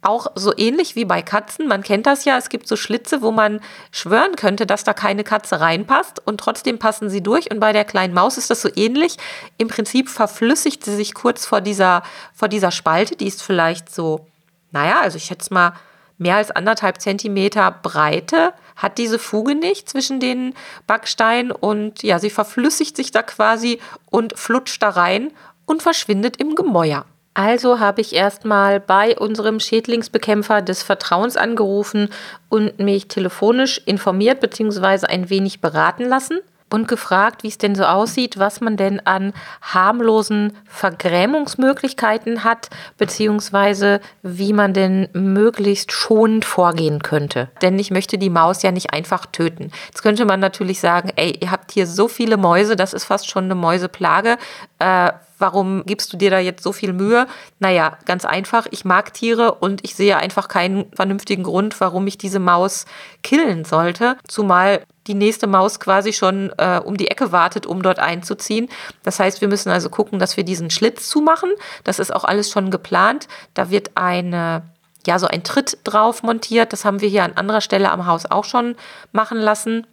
Auch 0.03 0.27
so 0.33 0.51
ähnlich 0.57 0.95
wie 0.95 1.05
bei 1.05 1.21
Katzen. 1.21 1.67
Man 1.67 1.83
kennt 1.83 2.07
das 2.07 2.25
ja. 2.25 2.35
Es 2.37 2.49
gibt 2.49 2.67
so 2.67 2.75
Schlitze, 2.75 3.21
wo 3.21 3.31
man 3.31 3.61
schwören 3.91 4.35
könnte, 4.35 4.65
dass 4.65 4.83
da 4.83 4.93
keine 4.93 5.23
Katze 5.23 5.59
reinpasst 5.59 6.25
und 6.25 6.39
trotzdem 6.39 6.79
passen 6.79 7.09
sie 7.11 7.21
durch. 7.21 7.51
Und 7.51 7.59
bei 7.59 7.71
der 7.71 7.85
kleinen 7.85 8.15
Maus 8.15 8.37
ist 8.37 8.49
das 8.49 8.61
so 8.61 8.69
ähnlich. 8.75 9.17
Im 9.59 9.67
Prinzip 9.67 10.09
verflüssigt 10.09 10.83
sie 10.83 10.95
sich 10.95 11.13
kurz 11.13 11.45
vor 11.45 11.61
dieser, 11.61 12.01
vor 12.33 12.47
dieser 12.47 12.71
Spalte. 12.71 13.15
Die 13.15 13.27
ist 13.27 13.43
vielleicht 13.43 13.93
so, 13.93 14.25
naja, 14.71 15.01
also 15.01 15.17
ich 15.17 15.25
schätze 15.25 15.53
mal 15.53 15.73
mehr 16.17 16.37
als 16.37 16.49
anderthalb 16.49 16.99
Zentimeter 17.01 17.71
Breite 17.71 18.53
hat 18.75 18.97
diese 18.97 19.19
Fuge 19.19 19.55
nicht 19.55 19.89
zwischen 19.89 20.19
den 20.19 20.55
Backsteinen 20.87 21.51
und 21.51 22.03
ja, 22.03 22.19
sie 22.19 22.29
verflüssigt 22.29 22.95
sich 22.95 23.11
da 23.11 23.21
quasi 23.21 23.79
und 24.09 24.37
flutscht 24.37 24.81
da 24.81 24.89
rein 24.89 25.31
und 25.71 25.81
verschwindet 25.81 26.37
im 26.37 26.55
Gemäuer. 26.55 27.05
Also 27.33 27.79
habe 27.79 28.01
ich 28.01 28.13
erstmal 28.13 28.81
bei 28.81 29.17
unserem 29.17 29.61
Schädlingsbekämpfer 29.61 30.61
des 30.61 30.83
Vertrauens 30.83 31.37
angerufen 31.37 32.09
und 32.49 32.77
mich 32.77 33.07
telefonisch 33.07 33.81
informiert 33.85 34.41
bzw. 34.41 35.07
ein 35.07 35.29
wenig 35.29 35.61
beraten 35.61 36.03
lassen 36.03 36.39
und 36.69 36.87
gefragt, 36.87 37.43
wie 37.43 37.47
es 37.47 37.57
denn 37.57 37.75
so 37.75 37.83
aussieht, 37.83 38.37
was 38.39 38.61
man 38.61 38.77
denn 38.77 39.05
an 39.05 39.33
harmlosen 39.61 40.57
Vergrämungsmöglichkeiten 40.65 42.43
hat, 42.43 42.69
beziehungsweise 42.97 43.99
wie 44.23 44.53
man 44.53 44.73
denn 44.73 45.07
möglichst 45.13 45.91
schonend 45.91 46.45
vorgehen 46.45 47.01
könnte. 47.01 47.49
Denn 47.61 47.77
ich 47.77 47.91
möchte 47.91 48.17
die 48.17 48.29
Maus 48.29 48.61
ja 48.61 48.71
nicht 48.71 48.93
einfach 48.93 49.25
töten. 49.25 49.71
Jetzt 49.87 50.01
könnte 50.01 50.25
man 50.25 50.39
natürlich 50.39 50.79
sagen, 50.79 51.11
ey, 51.15 51.37
ihr 51.39 51.51
habt 51.51 51.71
hier 51.71 51.87
so 51.87 52.07
viele 52.07 52.37
Mäuse, 52.37 52.75
das 52.75 52.93
ist 52.93 53.05
fast 53.05 53.29
schon 53.29 53.45
eine 53.45 53.55
Mäuseplage. 53.55 54.37
Äh, 54.79 55.11
warum 55.41 55.83
gibst 55.85 56.13
du 56.13 56.17
dir 56.17 56.29
da 56.29 56.39
jetzt 56.39 56.63
so 56.63 56.71
viel 56.71 56.93
Mühe? 56.93 57.27
Naja, 57.59 57.97
ganz 58.05 58.23
einfach, 58.25 58.67
ich 58.71 58.85
mag 58.85 59.13
Tiere 59.13 59.55
und 59.55 59.83
ich 59.83 59.95
sehe 59.95 60.17
einfach 60.17 60.47
keinen 60.47 60.85
vernünftigen 60.93 61.43
Grund, 61.43 61.79
warum 61.81 62.07
ich 62.07 62.17
diese 62.17 62.39
Maus 62.39 62.85
killen 63.23 63.65
sollte. 63.65 64.17
Zumal 64.27 64.83
die 65.07 65.15
nächste 65.15 65.47
Maus 65.47 65.79
quasi 65.79 66.13
schon 66.13 66.53
äh, 66.57 66.79
um 66.83 66.95
die 66.95 67.09
Ecke 67.09 67.31
wartet, 67.31 67.65
um 67.65 67.81
dort 67.81 67.99
einzuziehen. 67.99 68.69
Das 69.03 69.19
heißt, 69.19 69.41
wir 69.41 69.47
müssen 69.47 69.69
also 69.69 69.89
gucken, 69.89 70.19
dass 70.19 70.37
wir 70.37 70.43
diesen 70.43 70.69
Schlitz 70.69 71.09
zumachen. 71.09 71.49
Das 71.83 71.99
ist 71.99 72.13
auch 72.13 72.23
alles 72.23 72.49
schon 72.49 72.69
geplant. 72.69 73.27
Da 73.53 73.71
wird 73.71 73.91
eine 73.95 74.63
ja, 75.07 75.17
so 75.17 75.27
ein 75.27 75.43
Tritt 75.43 75.79
drauf 75.83 76.23
montiert. 76.23 76.73
Das 76.73 76.85
haben 76.85 77.01
wir 77.01 77.09
hier 77.09 77.23
an 77.23 77.33
anderer 77.33 77.61
Stelle 77.61 77.91
am 77.91 78.05
Haus 78.05 78.25
auch 78.29 78.45
schon 78.45 78.75
machen 79.11 79.39
lassen. 79.39 79.87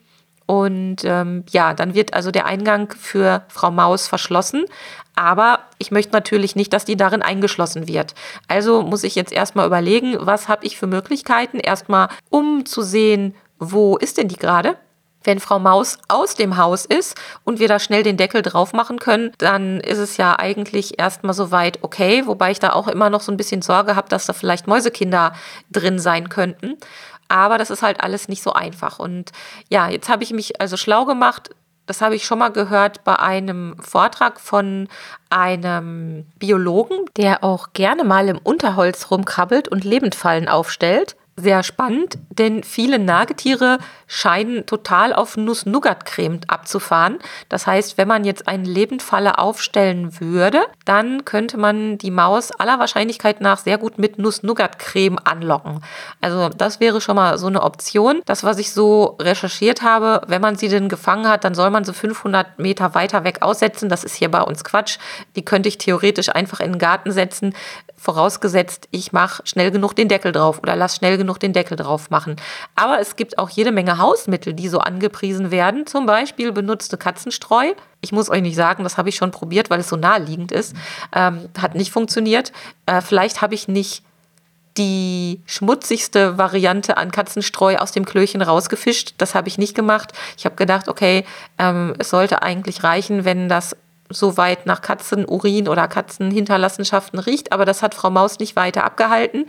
Und 0.46 1.04
ähm, 1.04 1.44
ja, 1.50 1.74
dann 1.74 1.94
wird 1.94 2.14
also 2.14 2.30
der 2.30 2.46
Eingang 2.46 2.92
für 2.98 3.42
Frau 3.48 3.70
Maus 3.70 4.08
verschlossen. 4.08 4.64
Aber 5.18 5.58
ich 5.78 5.90
möchte 5.90 6.12
natürlich 6.12 6.54
nicht, 6.54 6.72
dass 6.72 6.84
die 6.84 6.96
darin 6.96 7.22
eingeschlossen 7.22 7.88
wird. 7.88 8.14
Also 8.46 8.82
muss 8.82 9.02
ich 9.02 9.16
jetzt 9.16 9.32
erstmal 9.32 9.66
überlegen, 9.66 10.14
was 10.20 10.46
habe 10.46 10.64
ich 10.64 10.78
für 10.78 10.86
Möglichkeiten, 10.86 11.58
erstmal 11.58 12.08
um 12.30 12.64
zu 12.66 12.82
sehen, 12.82 13.34
wo 13.58 13.96
ist 13.96 14.16
denn 14.16 14.28
die 14.28 14.36
gerade? 14.36 14.76
Wenn 15.24 15.40
Frau 15.40 15.58
Maus 15.58 15.98
aus 16.06 16.36
dem 16.36 16.56
Haus 16.56 16.84
ist 16.84 17.16
und 17.42 17.58
wir 17.58 17.66
da 17.66 17.80
schnell 17.80 18.04
den 18.04 18.16
Deckel 18.16 18.42
drauf 18.42 18.72
machen 18.72 19.00
können, 19.00 19.32
dann 19.38 19.80
ist 19.80 19.98
es 19.98 20.18
ja 20.18 20.38
eigentlich 20.38 21.00
erstmal 21.00 21.34
soweit 21.34 21.82
okay, 21.82 22.24
wobei 22.26 22.52
ich 22.52 22.60
da 22.60 22.72
auch 22.72 22.86
immer 22.86 23.10
noch 23.10 23.20
so 23.20 23.32
ein 23.32 23.36
bisschen 23.36 23.60
Sorge 23.60 23.96
habe, 23.96 24.08
dass 24.08 24.26
da 24.26 24.32
vielleicht 24.32 24.68
Mäusekinder 24.68 25.32
drin 25.72 25.98
sein 25.98 26.28
könnten. 26.28 26.76
Aber 27.26 27.58
das 27.58 27.70
ist 27.70 27.82
halt 27.82 28.00
alles 28.04 28.28
nicht 28.28 28.44
so 28.44 28.52
einfach. 28.52 29.00
Und 29.00 29.32
ja, 29.68 29.88
jetzt 29.88 30.08
habe 30.08 30.22
ich 30.22 30.32
mich 30.32 30.60
also 30.60 30.76
schlau 30.76 31.06
gemacht. 31.06 31.50
Das 31.88 32.02
habe 32.02 32.14
ich 32.14 32.26
schon 32.26 32.38
mal 32.38 32.50
gehört 32.50 33.02
bei 33.02 33.18
einem 33.18 33.74
Vortrag 33.80 34.40
von 34.40 34.88
einem 35.30 36.26
Biologen, 36.38 37.06
der 37.16 37.42
auch 37.42 37.72
gerne 37.72 38.04
mal 38.04 38.28
im 38.28 38.36
Unterholz 38.36 39.10
rumkrabbelt 39.10 39.68
und 39.68 39.84
Lebendfallen 39.84 40.48
aufstellt 40.48 41.16
sehr 41.38 41.62
spannend, 41.62 42.18
denn 42.30 42.64
viele 42.64 42.98
Nagetiere 42.98 43.78
scheinen 44.06 44.66
total 44.66 45.12
auf 45.12 45.36
Nuss-Nougat-Creme 45.36 46.40
abzufahren. 46.48 47.18
Das 47.48 47.66
heißt, 47.66 47.96
wenn 47.96 48.08
man 48.08 48.24
jetzt 48.24 48.48
eine 48.48 48.64
Lebendfalle 48.64 49.38
aufstellen 49.38 50.20
würde, 50.20 50.62
dann 50.84 51.24
könnte 51.24 51.56
man 51.56 51.98
die 51.98 52.10
Maus 52.10 52.50
aller 52.50 52.78
Wahrscheinlichkeit 52.78 53.40
nach 53.40 53.58
sehr 53.58 53.78
gut 53.78 53.98
mit 53.98 54.18
Nuss-Nougat-Creme 54.18 55.18
anlocken. 55.22 55.84
Also 56.20 56.48
das 56.48 56.80
wäre 56.80 57.00
schon 57.00 57.16
mal 57.16 57.38
so 57.38 57.46
eine 57.46 57.62
Option. 57.62 58.22
Das, 58.24 58.42
was 58.42 58.58
ich 58.58 58.72
so 58.72 59.16
recherchiert 59.20 59.82
habe, 59.82 60.22
wenn 60.26 60.42
man 60.42 60.56
sie 60.56 60.68
denn 60.68 60.88
gefangen 60.88 61.28
hat, 61.28 61.44
dann 61.44 61.54
soll 61.54 61.70
man 61.70 61.84
sie 61.84 61.94
500 61.94 62.58
Meter 62.58 62.94
weiter 62.94 63.24
weg 63.24 63.42
aussetzen. 63.42 63.88
Das 63.88 64.04
ist 64.04 64.14
hier 64.14 64.30
bei 64.30 64.42
uns 64.42 64.64
Quatsch. 64.64 64.98
Die 65.36 65.44
könnte 65.44 65.68
ich 65.68 65.78
theoretisch 65.78 66.30
einfach 66.34 66.60
in 66.60 66.72
den 66.72 66.78
Garten 66.78 67.12
setzen 67.12 67.54
vorausgesetzt, 67.98 68.88
ich 68.92 69.12
mache 69.12 69.42
schnell 69.44 69.70
genug 69.70 69.94
den 69.94 70.08
Deckel 70.08 70.32
drauf 70.32 70.60
oder 70.62 70.76
lass 70.76 70.96
schnell 70.96 71.18
genug 71.18 71.27
den 71.36 71.52
Deckel 71.52 71.76
drauf 71.76 72.08
machen. 72.08 72.36
Aber 72.74 72.98
es 73.00 73.16
gibt 73.16 73.36
auch 73.38 73.50
jede 73.50 73.72
Menge 73.72 73.98
Hausmittel, 73.98 74.54
die 74.54 74.68
so 74.68 74.78
angepriesen 74.78 75.50
werden. 75.50 75.86
Zum 75.86 76.06
Beispiel 76.06 76.52
benutzte 76.52 76.96
Katzenstreu. 76.96 77.72
Ich 78.00 78.12
muss 78.12 78.30
euch 78.30 78.40
nicht 78.40 78.56
sagen, 78.56 78.84
das 78.84 78.96
habe 78.96 79.10
ich 79.10 79.16
schon 79.16 79.32
probiert, 79.32 79.68
weil 79.68 79.80
es 79.80 79.88
so 79.90 79.96
naheliegend 79.96 80.52
ist. 80.52 80.74
Ähm, 81.14 81.50
hat 81.58 81.74
nicht 81.74 81.90
funktioniert. 81.90 82.52
Äh, 82.86 83.02
vielleicht 83.02 83.42
habe 83.42 83.54
ich 83.54 83.68
nicht 83.68 84.02
die 84.78 85.42
schmutzigste 85.44 86.38
Variante 86.38 86.96
an 86.96 87.10
Katzenstreu 87.10 87.76
aus 87.76 87.92
dem 87.92 88.04
Klöchen 88.04 88.40
rausgefischt. 88.40 89.14
Das 89.18 89.34
habe 89.34 89.48
ich 89.48 89.58
nicht 89.58 89.74
gemacht. 89.74 90.12
Ich 90.36 90.44
habe 90.44 90.54
gedacht, 90.54 90.88
okay, 90.88 91.24
ähm, 91.58 91.94
es 91.98 92.10
sollte 92.10 92.42
eigentlich 92.42 92.84
reichen, 92.84 93.24
wenn 93.24 93.48
das 93.48 93.76
so 94.10 94.36
weit 94.36 94.66
nach 94.66 94.80
Katzenurin 94.80 95.68
oder 95.68 95.86
Katzenhinterlassenschaften 95.88 97.18
riecht, 97.18 97.52
aber 97.52 97.64
das 97.64 97.82
hat 97.82 97.94
Frau 97.94 98.10
Maus 98.10 98.38
nicht 98.38 98.56
weiter 98.56 98.84
abgehalten. 98.84 99.46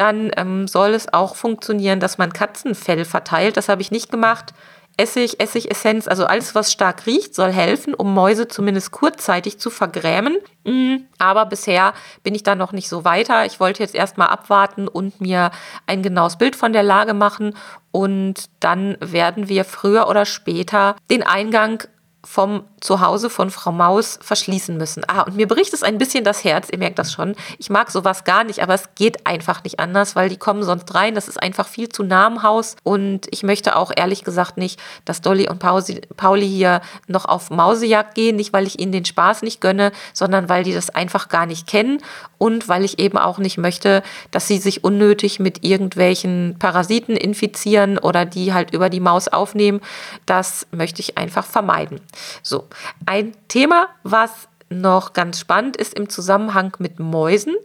Dann 0.00 0.30
ähm, 0.38 0.66
soll 0.66 0.94
es 0.94 1.12
auch 1.12 1.36
funktionieren, 1.36 2.00
dass 2.00 2.16
man 2.16 2.32
Katzenfell 2.32 3.04
verteilt. 3.04 3.58
Das 3.58 3.68
habe 3.68 3.82
ich 3.82 3.90
nicht 3.90 4.10
gemacht. 4.10 4.54
Essig, 4.96 5.40
Essigessenz, 5.40 6.08
also 6.08 6.24
alles, 6.24 6.54
was 6.54 6.72
stark 6.72 7.04
riecht, 7.04 7.34
soll 7.34 7.52
helfen, 7.52 7.92
um 7.92 8.14
Mäuse 8.14 8.48
zumindest 8.48 8.92
kurzzeitig 8.92 9.58
zu 9.58 9.68
vergrämen. 9.68 10.38
Mhm. 10.64 11.04
Aber 11.18 11.44
bisher 11.44 11.92
bin 12.22 12.34
ich 12.34 12.42
da 12.42 12.54
noch 12.54 12.72
nicht 12.72 12.88
so 12.88 13.04
weiter. 13.04 13.44
Ich 13.44 13.60
wollte 13.60 13.82
jetzt 13.82 13.94
erstmal 13.94 14.28
abwarten 14.28 14.88
und 14.88 15.20
mir 15.20 15.50
ein 15.86 16.02
genaues 16.02 16.38
Bild 16.38 16.56
von 16.56 16.72
der 16.72 16.82
Lage 16.82 17.12
machen. 17.12 17.54
Und 17.92 18.46
dann 18.60 18.96
werden 19.00 19.50
wir 19.50 19.66
früher 19.66 20.08
oder 20.08 20.24
später 20.24 20.96
den 21.10 21.22
Eingang 21.22 21.84
vom 22.24 22.64
Zuhause 22.80 23.30
von 23.30 23.50
Frau 23.50 23.72
Maus 23.72 24.18
verschließen 24.20 24.76
müssen. 24.76 25.02
Ah, 25.06 25.22
und 25.22 25.36
mir 25.36 25.48
bricht 25.48 25.72
es 25.72 25.82
ein 25.82 25.98
bisschen 25.98 26.24
das 26.24 26.44
Herz, 26.44 26.68
ihr 26.70 26.78
merkt 26.78 26.98
das 26.98 27.12
schon. 27.12 27.34
Ich 27.58 27.70
mag 27.70 27.90
sowas 27.90 28.24
gar 28.24 28.44
nicht, 28.44 28.62
aber 28.62 28.74
es 28.74 28.94
geht 28.94 29.26
einfach 29.26 29.64
nicht 29.64 29.80
anders, 29.80 30.16
weil 30.16 30.28
die 30.28 30.36
kommen 30.36 30.62
sonst 30.62 30.94
rein. 30.94 31.14
Das 31.14 31.28
ist 31.28 31.42
einfach 31.42 31.66
viel 31.66 31.88
zu 31.88 32.02
nah 32.02 32.26
am 32.26 32.42
Haus 32.42 32.76
und 32.82 33.26
ich 33.30 33.42
möchte 33.42 33.76
auch 33.76 33.90
ehrlich 33.94 34.24
gesagt 34.24 34.58
nicht, 34.58 34.80
dass 35.04 35.22
Dolly 35.22 35.48
und 35.48 35.58
Pauli 35.60 36.48
hier 36.48 36.82
noch 37.06 37.24
auf 37.24 37.50
Mausejagd 37.50 38.14
gehen, 38.14 38.36
nicht 38.36 38.52
weil 38.52 38.66
ich 38.66 38.78
ihnen 38.78 38.92
den 38.92 39.04
Spaß 39.04 39.42
nicht 39.42 39.60
gönne, 39.60 39.92
sondern 40.12 40.48
weil 40.48 40.64
die 40.64 40.74
das 40.74 40.90
einfach 40.90 41.28
gar 41.28 41.46
nicht 41.46 41.66
kennen 41.66 42.02
und 42.38 42.68
weil 42.68 42.84
ich 42.84 42.98
eben 42.98 43.18
auch 43.18 43.38
nicht 43.38 43.58
möchte, 43.58 44.02
dass 44.30 44.46
sie 44.46 44.58
sich 44.58 44.84
unnötig 44.84 45.40
mit 45.40 45.64
irgendwelchen 45.64 46.56
Parasiten 46.58 47.16
infizieren 47.16 47.98
oder 47.98 48.24
die 48.24 48.52
halt 48.52 48.72
über 48.72 48.90
die 48.90 49.00
Maus 49.00 49.28
aufnehmen. 49.28 49.80
Das 50.26 50.66
möchte 50.70 51.00
ich 51.00 51.18
einfach 51.18 51.46
vermeiden. 51.46 52.00
So, 52.42 52.68
ein 53.06 53.34
Thema, 53.48 53.88
was 54.02 54.48
noch 54.68 55.12
ganz 55.12 55.40
spannend 55.40 55.76
ist 55.76 55.94
im 55.94 56.08
Zusammenhang 56.08 56.74
mit 56.78 57.00
Mäusen, 57.00 57.56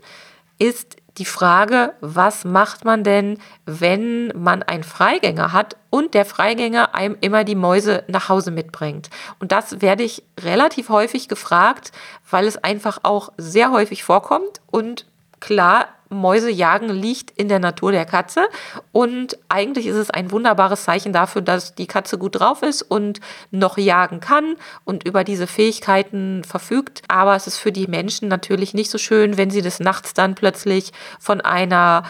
ist 0.57 0.97
die 1.17 1.25
Frage, 1.25 1.93
was 2.01 2.43
macht 2.43 2.83
man 2.83 3.03
denn, 3.03 3.39
wenn 3.65 4.33
man 4.35 4.63
einen 4.63 4.83
Freigänger 4.83 5.53
hat 5.53 5.77
und 5.89 6.13
der 6.13 6.25
Freigänger 6.25 6.93
einem 6.93 7.15
immer 7.21 7.43
die 7.43 7.55
Mäuse 7.55 8.03
nach 8.07 8.27
Hause 8.27 8.51
mitbringt? 8.51 9.09
Und 9.39 9.51
das 9.51 9.81
werde 9.81 10.03
ich 10.03 10.23
relativ 10.39 10.89
häufig 10.89 11.29
gefragt, 11.29 11.91
weil 12.29 12.47
es 12.47 12.57
einfach 12.57 12.99
auch 13.03 13.31
sehr 13.37 13.71
häufig 13.71 14.03
vorkommt 14.03 14.61
und 14.71 15.05
klar, 15.39 15.87
Mäuse 16.09 16.49
jagen 16.49 16.89
liegt 16.89 17.31
in 17.31 17.47
der 17.47 17.59
Natur 17.59 17.91
der 17.91 18.05
Katze 18.05 18.47
und 18.91 19.37
eigentlich 19.49 19.87
ist 19.87 19.95
es 19.95 20.09
ein 20.09 20.31
wunderbares 20.31 20.83
Zeichen 20.83 21.13
dafür, 21.13 21.41
dass 21.41 21.75
die 21.75 21.87
Katze 21.87 22.17
gut 22.17 22.39
drauf 22.39 22.61
ist 22.61 22.81
und 22.81 23.19
noch 23.51 23.77
jagen 23.77 24.19
kann 24.19 24.55
und 24.83 25.05
über 25.05 25.23
diese 25.23 25.47
Fähigkeiten 25.47 26.43
verfügt. 26.43 27.01
Aber 27.07 27.35
es 27.35 27.47
ist 27.47 27.57
für 27.57 27.71
die 27.71 27.87
Menschen 27.87 28.27
natürlich 28.27 28.73
nicht 28.73 28.91
so 28.91 28.97
schön, 28.97 29.37
wenn 29.37 29.49
sie 29.49 29.61
des 29.61 29.79
Nachts 29.79 30.13
dann 30.13 30.35
plötzlich 30.35 30.91
von 31.19 31.41
einer 31.41 32.03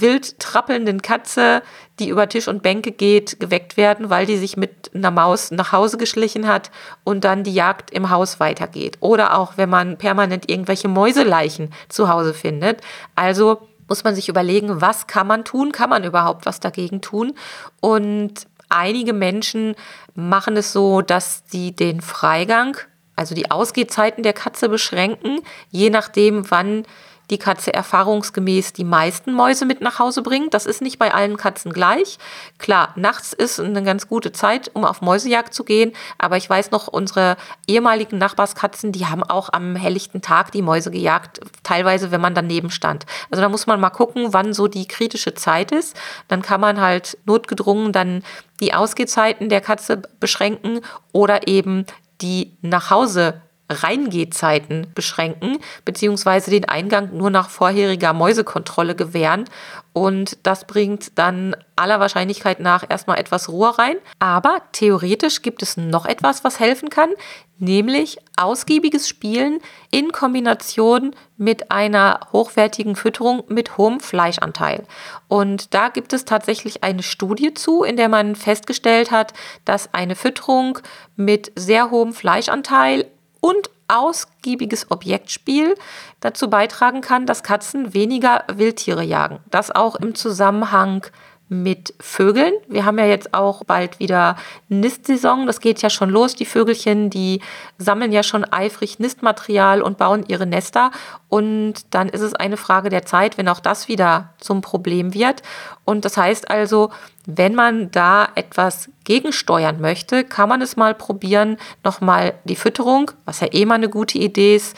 wild 0.00 0.38
trappelnden 0.38 1.02
Katze, 1.02 1.62
die 1.98 2.08
über 2.08 2.28
Tisch 2.28 2.48
und 2.48 2.62
Bänke 2.62 2.92
geht, 2.92 3.38
geweckt 3.38 3.76
werden, 3.76 4.10
weil 4.10 4.26
die 4.26 4.38
sich 4.38 4.56
mit 4.56 4.90
einer 4.94 5.10
Maus 5.10 5.50
nach 5.50 5.72
Hause 5.72 5.98
geschlichen 5.98 6.46
hat 6.46 6.70
und 7.04 7.24
dann 7.24 7.44
die 7.44 7.54
Jagd 7.54 7.90
im 7.90 8.10
Haus 8.10 8.40
weitergeht. 8.40 8.98
Oder 9.00 9.36
auch, 9.38 9.56
wenn 9.56 9.68
man 9.68 9.98
permanent 9.98 10.50
irgendwelche 10.50 10.88
Mäuseleichen 10.88 11.72
zu 11.88 12.08
Hause 12.08 12.34
findet. 12.34 12.80
Also 13.14 13.68
muss 13.88 14.04
man 14.04 14.14
sich 14.14 14.28
überlegen, 14.28 14.80
was 14.80 15.06
kann 15.06 15.26
man 15.26 15.44
tun? 15.44 15.72
Kann 15.72 15.90
man 15.90 16.04
überhaupt 16.04 16.46
was 16.46 16.60
dagegen 16.60 17.00
tun? 17.00 17.34
Und 17.80 18.46
einige 18.68 19.12
Menschen 19.12 19.74
machen 20.14 20.56
es 20.56 20.72
so, 20.72 21.02
dass 21.02 21.42
sie 21.46 21.72
den 21.72 22.00
Freigang, 22.00 22.76
also 23.16 23.34
die 23.34 23.50
Ausgehzeiten 23.50 24.22
der 24.22 24.32
Katze 24.32 24.68
beschränken, 24.68 25.40
je 25.70 25.90
nachdem, 25.90 26.50
wann 26.50 26.84
die 27.32 27.38
Katze 27.38 27.72
erfahrungsgemäß 27.72 28.74
die 28.74 28.84
meisten 28.84 29.32
Mäuse 29.32 29.64
mit 29.64 29.80
nach 29.80 29.98
Hause 29.98 30.22
bringt. 30.22 30.54
Das 30.54 30.66
ist 30.66 30.82
nicht 30.82 30.98
bei 30.98 31.12
allen 31.12 31.38
Katzen 31.38 31.72
gleich. 31.72 32.18
Klar, 32.58 32.92
nachts 32.94 33.32
ist 33.32 33.58
eine 33.58 33.82
ganz 33.82 34.06
gute 34.06 34.32
Zeit, 34.32 34.70
um 34.74 34.84
auf 34.84 35.00
Mäusejagd 35.00 35.54
zu 35.54 35.64
gehen. 35.64 35.92
Aber 36.18 36.36
ich 36.36 36.48
weiß 36.48 36.70
noch, 36.70 36.88
unsere 36.88 37.36
ehemaligen 37.66 38.18
Nachbarskatzen, 38.18 38.92
die 38.92 39.06
haben 39.06 39.24
auch 39.24 39.48
am 39.50 39.74
helllichten 39.74 40.20
Tag 40.20 40.52
die 40.52 40.62
Mäuse 40.62 40.90
gejagt. 40.90 41.40
Teilweise, 41.62 42.10
wenn 42.10 42.20
man 42.20 42.34
daneben 42.34 42.70
stand. 42.70 43.06
Also 43.30 43.40
da 43.40 43.48
muss 43.48 43.66
man 43.66 43.80
mal 43.80 43.90
gucken, 43.90 44.32
wann 44.32 44.52
so 44.52 44.68
die 44.68 44.86
kritische 44.86 45.34
Zeit 45.34 45.72
ist. 45.72 45.96
Dann 46.28 46.42
kann 46.42 46.60
man 46.60 46.80
halt 46.80 47.16
notgedrungen 47.24 47.92
dann 47.92 48.22
die 48.60 48.74
Ausgehzeiten 48.74 49.48
der 49.48 49.62
Katze 49.62 50.02
beschränken 50.20 50.80
oder 51.12 51.48
eben 51.48 51.86
die 52.20 52.56
nach 52.60 52.90
Hause 52.90 53.40
Reingehzeiten 53.72 54.88
beschränken, 54.94 55.58
beziehungsweise 55.84 56.50
den 56.50 56.66
Eingang 56.66 57.16
nur 57.16 57.30
nach 57.30 57.50
vorheriger 57.50 58.12
Mäusekontrolle 58.12 58.94
gewähren. 58.94 59.44
Und 59.92 60.38
das 60.42 60.66
bringt 60.66 61.18
dann 61.18 61.54
aller 61.76 62.00
Wahrscheinlichkeit 62.00 62.60
nach 62.60 62.84
erstmal 62.88 63.18
etwas 63.18 63.48
Ruhe 63.48 63.78
rein. 63.78 63.96
Aber 64.18 64.62
theoretisch 64.72 65.42
gibt 65.42 65.62
es 65.62 65.76
noch 65.76 66.06
etwas, 66.06 66.44
was 66.44 66.60
helfen 66.60 66.88
kann, 66.88 67.10
nämlich 67.58 68.18
ausgiebiges 68.36 69.08
Spielen 69.08 69.60
in 69.90 70.10
Kombination 70.10 71.14
mit 71.36 71.70
einer 71.70 72.20
hochwertigen 72.32 72.96
Fütterung 72.96 73.44
mit 73.48 73.76
hohem 73.76 74.00
Fleischanteil. 74.00 74.84
Und 75.28 75.74
da 75.74 75.88
gibt 75.88 76.12
es 76.12 76.24
tatsächlich 76.24 76.82
eine 76.82 77.02
Studie 77.02 77.54
zu, 77.54 77.84
in 77.84 77.96
der 77.96 78.08
man 78.08 78.34
festgestellt 78.34 79.10
hat, 79.10 79.32
dass 79.64 79.92
eine 79.94 80.16
Fütterung 80.16 80.78
mit 81.16 81.52
sehr 81.54 81.90
hohem 81.90 82.12
Fleischanteil 82.12 83.01
und 83.42 83.68
ausgiebiges 83.88 84.90
Objektspiel 84.90 85.74
dazu 86.20 86.48
beitragen 86.48 87.02
kann, 87.02 87.26
dass 87.26 87.42
Katzen 87.42 87.92
weniger 87.92 88.44
Wildtiere 88.50 89.02
jagen. 89.02 89.40
Das 89.50 89.70
auch 89.70 89.96
im 89.96 90.14
Zusammenhang 90.14 91.04
mit 91.52 91.94
Vögeln. 92.00 92.54
Wir 92.66 92.86
haben 92.86 92.98
ja 92.98 93.04
jetzt 93.04 93.34
auch 93.34 93.62
bald 93.64 93.98
wieder 94.00 94.36
Nistsaison. 94.68 95.46
Das 95.46 95.60
geht 95.60 95.82
ja 95.82 95.90
schon 95.90 96.08
los. 96.08 96.34
Die 96.34 96.46
Vögelchen, 96.46 97.10
die 97.10 97.42
sammeln 97.76 98.10
ja 98.10 98.22
schon 98.22 98.44
eifrig 98.44 98.98
Nistmaterial 98.98 99.82
und 99.82 99.98
bauen 99.98 100.24
ihre 100.28 100.46
Nester. 100.46 100.90
Und 101.28 101.74
dann 101.90 102.08
ist 102.08 102.22
es 102.22 102.34
eine 102.34 102.56
Frage 102.56 102.88
der 102.88 103.04
Zeit, 103.04 103.36
wenn 103.36 103.48
auch 103.48 103.60
das 103.60 103.86
wieder 103.86 104.30
zum 104.38 104.62
Problem 104.62 105.12
wird. 105.12 105.42
Und 105.84 106.04
das 106.06 106.16
heißt 106.16 106.50
also, 106.50 106.90
wenn 107.26 107.54
man 107.54 107.90
da 107.90 108.28
etwas 108.34 108.88
gegensteuern 109.04 109.80
möchte, 109.80 110.24
kann 110.24 110.48
man 110.48 110.62
es 110.62 110.76
mal 110.76 110.94
probieren, 110.94 111.58
nochmal 111.84 112.34
die 112.44 112.56
Fütterung, 112.56 113.10
was 113.26 113.40
ja 113.40 113.48
eh 113.52 113.66
mal 113.66 113.74
eine 113.74 113.90
gute 113.90 114.18
Idee 114.18 114.56
ist, 114.56 114.76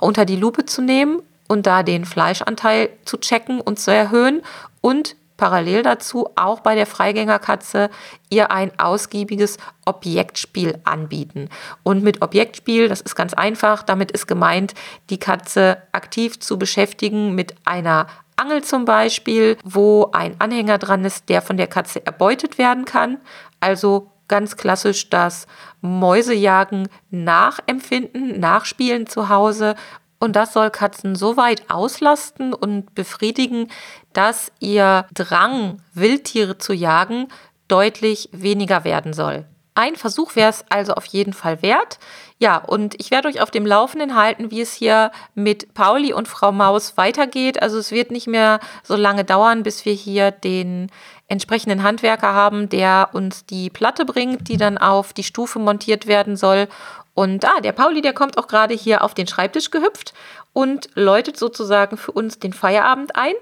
unter 0.00 0.24
die 0.24 0.36
Lupe 0.36 0.66
zu 0.66 0.82
nehmen 0.82 1.22
und 1.46 1.66
da 1.66 1.84
den 1.84 2.04
Fleischanteil 2.04 2.90
zu 3.04 3.16
checken 3.18 3.60
und 3.60 3.78
zu 3.78 3.92
erhöhen 3.92 4.42
und 4.80 5.14
parallel 5.36 5.82
dazu 5.82 6.28
auch 6.36 6.60
bei 6.60 6.74
der 6.74 6.86
Freigängerkatze 6.86 7.90
ihr 8.30 8.50
ein 8.50 8.72
ausgiebiges 8.78 9.58
Objektspiel 9.84 10.78
anbieten. 10.84 11.48
Und 11.82 12.02
mit 12.02 12.22
Objektspiel, 12.22 12.88
das 12.88 13.00
ist 13.00 13.14
ganz 13.14 13.34
einfach, 13.34 13.82
damit 13.82 14.10
ist 14.10 14.26
gemeint, 14.26 14.74
die 15.10 15.18
Katze 15.18 15.78
aktiv 15.92 16.38
zu 16.40 16.58
beschäftigen 16.58 17.34
mit 17.34 17.54
einer 17.64 18.06
Angel 18.36 18.62
zum 18.62 18.84
Beispiel, 18.84 19.56
wo 19.64 20.10
ein 20.12 20.36
Anhänger 20.38 20.78
dran 20.78 21.04
ist, 21.04 21.28
der 21.28 21.40
von 21.40 21.56
der 21.56 21.66
Katze 21.66 22.04
erbeutet 22.04 22.58
werden 22.58 22.84
kann. 22.84 23.18
Also 23.60 24.10
ganz 24.28 24.56
klassisch 24.56 25.08
das 25.08 25.46
Mäusejagen 25.80 26.88
nachempfinden, 27.10 28.38
nachspielen 28.38 29.06
zu 29.06 29.28
Hause, 29.28 29.74
und 30.18 30.36
das 30.36 30.52
soll 30.52 30.70
Katzen 30.70 31.14
so 31.14 31.36
weit 31.36 31.70
auslasten 31.70 32.54
und 32.54 32.94
befriedigen, 32.94 33.68
dass 34.12 34.50
ihr 34.60 35.06
Drang, 35.14 35.82
Wildtiere 35.94 36.58
zu 36.58 36.72
jagen, 36.72 37.28
deutlich 37.68 38.28
weniger 38.32 38.84
werden 38.84 39.12
soll. 39.12 39.44
Ein 39.74 39.96
Versuch 39.96 40.36
wäre 40.36 40.48
es 40.48 40.64
also 40.70 40.94
auf 40.94 41.04
jeden 41.04 41.34
Fall 41.34 41.60
wert. 41.60 41.98
Ja, 42.38 42.56
und 42.56 42.98
ich 42.98 43.10
werde 43.10 43.28
euch 43.28 43.42
auf 43.42 43.50
dem 43.50 43.66
Laufenden 43.66 44.14
halten, 44.14 44.50
wie 44.50 44.62
es 44.62 44.72
hier 44.72 45.10
mit 45.34 45.74
Pauli 45.74 46.14
und 46.14 46.28
Frau 46.28 46.50
Maus 46.50 46.96
weitergeht. 46.96 47.60
Also 47.60 47.76
es 47.78 47.92
wird 47.92 48.10
nicht 48.10 48.26
mehr 48.26 48.60
so 48.82 48.96
lange 48.96 49.24
dauern, 49.24 49.62
bis 49.62 49.84
wir 49.84 49.92
hier 49.92 50.30
den 50.30 50.90
entsprechenden 51.28 51.82
Handwerker 51.82 52.32
haben, 52.32 52.70
der 52.70 53.10
uns 53.12 53.44
die 53.44 53.68
Platte 53.68 54.06
bringt, 54.06 54.48
die 54.48 54.56
dann 54.56 54.78
auf 54.78 55.12
die 55.12 55.24
Stufe 55.24 55.58
montiert 55.58 56.06
werden 56.06 56.36
soll. 56.36 56.68
Und 57.16 57.46
ah, 57.46 57.60
der 57.62 57.72
Pauli, 57.72 58.02
der 58.02 58.12
kommt 58.12 58.36
auch 58.36 58.46
gerade 58.46 58.74
hier 58.74 59.02
auf 59.02 59.14
den 59.14 59.26
Schreibtisch 59.26 59.70
gehüpft 59.70 60.12
und 60.52 60.90
läutet 60.94 61.38
sozusagen 61.38 61.96
für 61.96 62.12
uns 62.12 62.38
den 62.38 62.52
Feierabend 62.52 63.16
ein. 63.16 63.32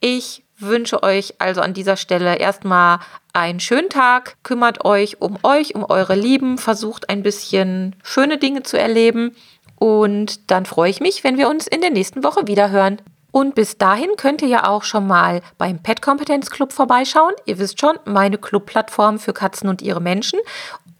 Ich 0.00 0.42
wünsche 0.58 1.04
euch 1.04 1.34
also 1.38 1.60
an 1.60 1.72
dieser 1.72 1.96
Stelle 1.96 2.38
erstmal 2.38 2.98
einen 3.32 3.60
schönen 3.60 3.88
Tag. 3.88 4.36
Kümmert 4.42 4.84
euch 4.84 5.20
um 5.20 5.38
euch, 5.44 5.76
um 5.76 5.84
eure 5.84 6.16
Lieben, 6.16 6.58
versucht 6.58 7.08
ein 7.08 7.22
bisschen 7.22 7.94
schöne 8.02 8.36
Dinge 8.36 8.64
zu 8.64 8.76
erleben. 8.76 9.36
Und 9.76 10.50
dann 10.50 10.66
freue 10.66 10.90
ich 10.90 11.00
mich, 11.00 11.22
wenn 11.22 11.38
wir 11.38 11.48
uns 11.48 11.68
in 11.68 11.82
der 11.82 11.90
nächsten 11.90 12.24
Woche 12.24 12.48
wieder 12.48 12.70
hören. 12.70 13.00
Und 13.30 13.54
bis 13.54 13.78
dahin 13.78 14.10
könnt 14.16 14.42
ihr 14.42 14.48
ja 14.48 14.68
auch 14.68 14.82
schon 14.82 15.06
mal 15.06 15.40
beim 15.56 15.80
Pet 15.80 16.02
Kompetenz 16.02 16.50
Club 16.50 16.72
vorbeischauen. 16.72 17.32
Ihr 17.46 17.60
wisst 17.60 17.80
schon, 17.80 17.96
meine 18.04 18.38
Clubplattform 18.38 19.20
für 19.20 19.32
Katzen 19.32 19.68
und 19.68 19.82
ihre 19.82 20.00
Menschen. 20.00 20.40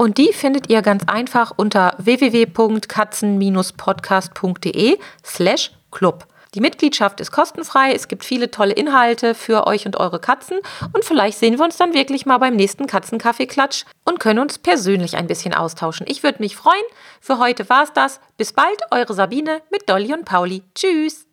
Und 0.01 0.17
die 0.17 0.33
findet 0.33 0.71
ihr 0.71 0.81
ganz 0.81 1.03
einfach 1.09 1.53
unter 1.55 1.93
www.katzen-podcast.de 1.99 4.99
slash 5.23 5.73
club. 5.91 6.27
Die 6.55 6.63
Mitgliedschaft 6.63 7.21
ist 7.21 7.33
kostenfrei, 7.33 7.93
es 7.93 8.09
gibt 8.09 8.25
viele 8.25 8.51
tolle 8.51 8.73
Inhalte 8.73 9.35
für 9.35 9.67
euch 9.67 9.85
und 9.85 10.01
eure 10.01 10.19
Katzen 10.19 10.57
und 10.95 11.05
vielleicht 11.05 11.37
sehen 11.37 11.59
wir 11.59 11.67
uns 11.67 11.77
dann 11.77 11.93
wirklich 11.93 12.25
mal 12.25 12.39
beim 12.39 12.57
nächsten 12.57 12.87
Katzenkaffeeklatsch 12.87 13.85
und 14.07 14.21
können 14.21 14.39
uns 14.39 14.57
persönlich 14.57 15.19
ein 15.19 15.27
bisschen 15.27 15.53
austauschen. 15.53 16.07
Ich 16.09 16.23
würde 16.23 16.43
mich 16.43 16.57
freuen. 16.57 16.81
Für 17.21 17.39
heute 17.39 17.69
war 17.69 17.83
es 17.83 17.93
das. 17.93 18.21
Bis 18.39 18.55
bald, 18.55 18.81
eure 18.91 19.13
Sabine 19.13 19.61
mit 19.71 19.87
Dolly 19.87 20.15
und 20.15 20.25
Pauli. 20.25 20.63
Tschüss. 20.75 21.27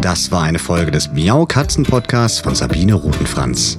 Das 0.00 0.32
war 0.32 0.42
eine 0.42 0.58
Folge 0.58 0.90
des 0.90 1.12
Miau 1.12 1.46
Katzen 1.46 1.84
Podcasts 1.84 2.40
von 2.40 2.56
Sabine 2.56 2.94
Rutenfranz. 2.94 3.78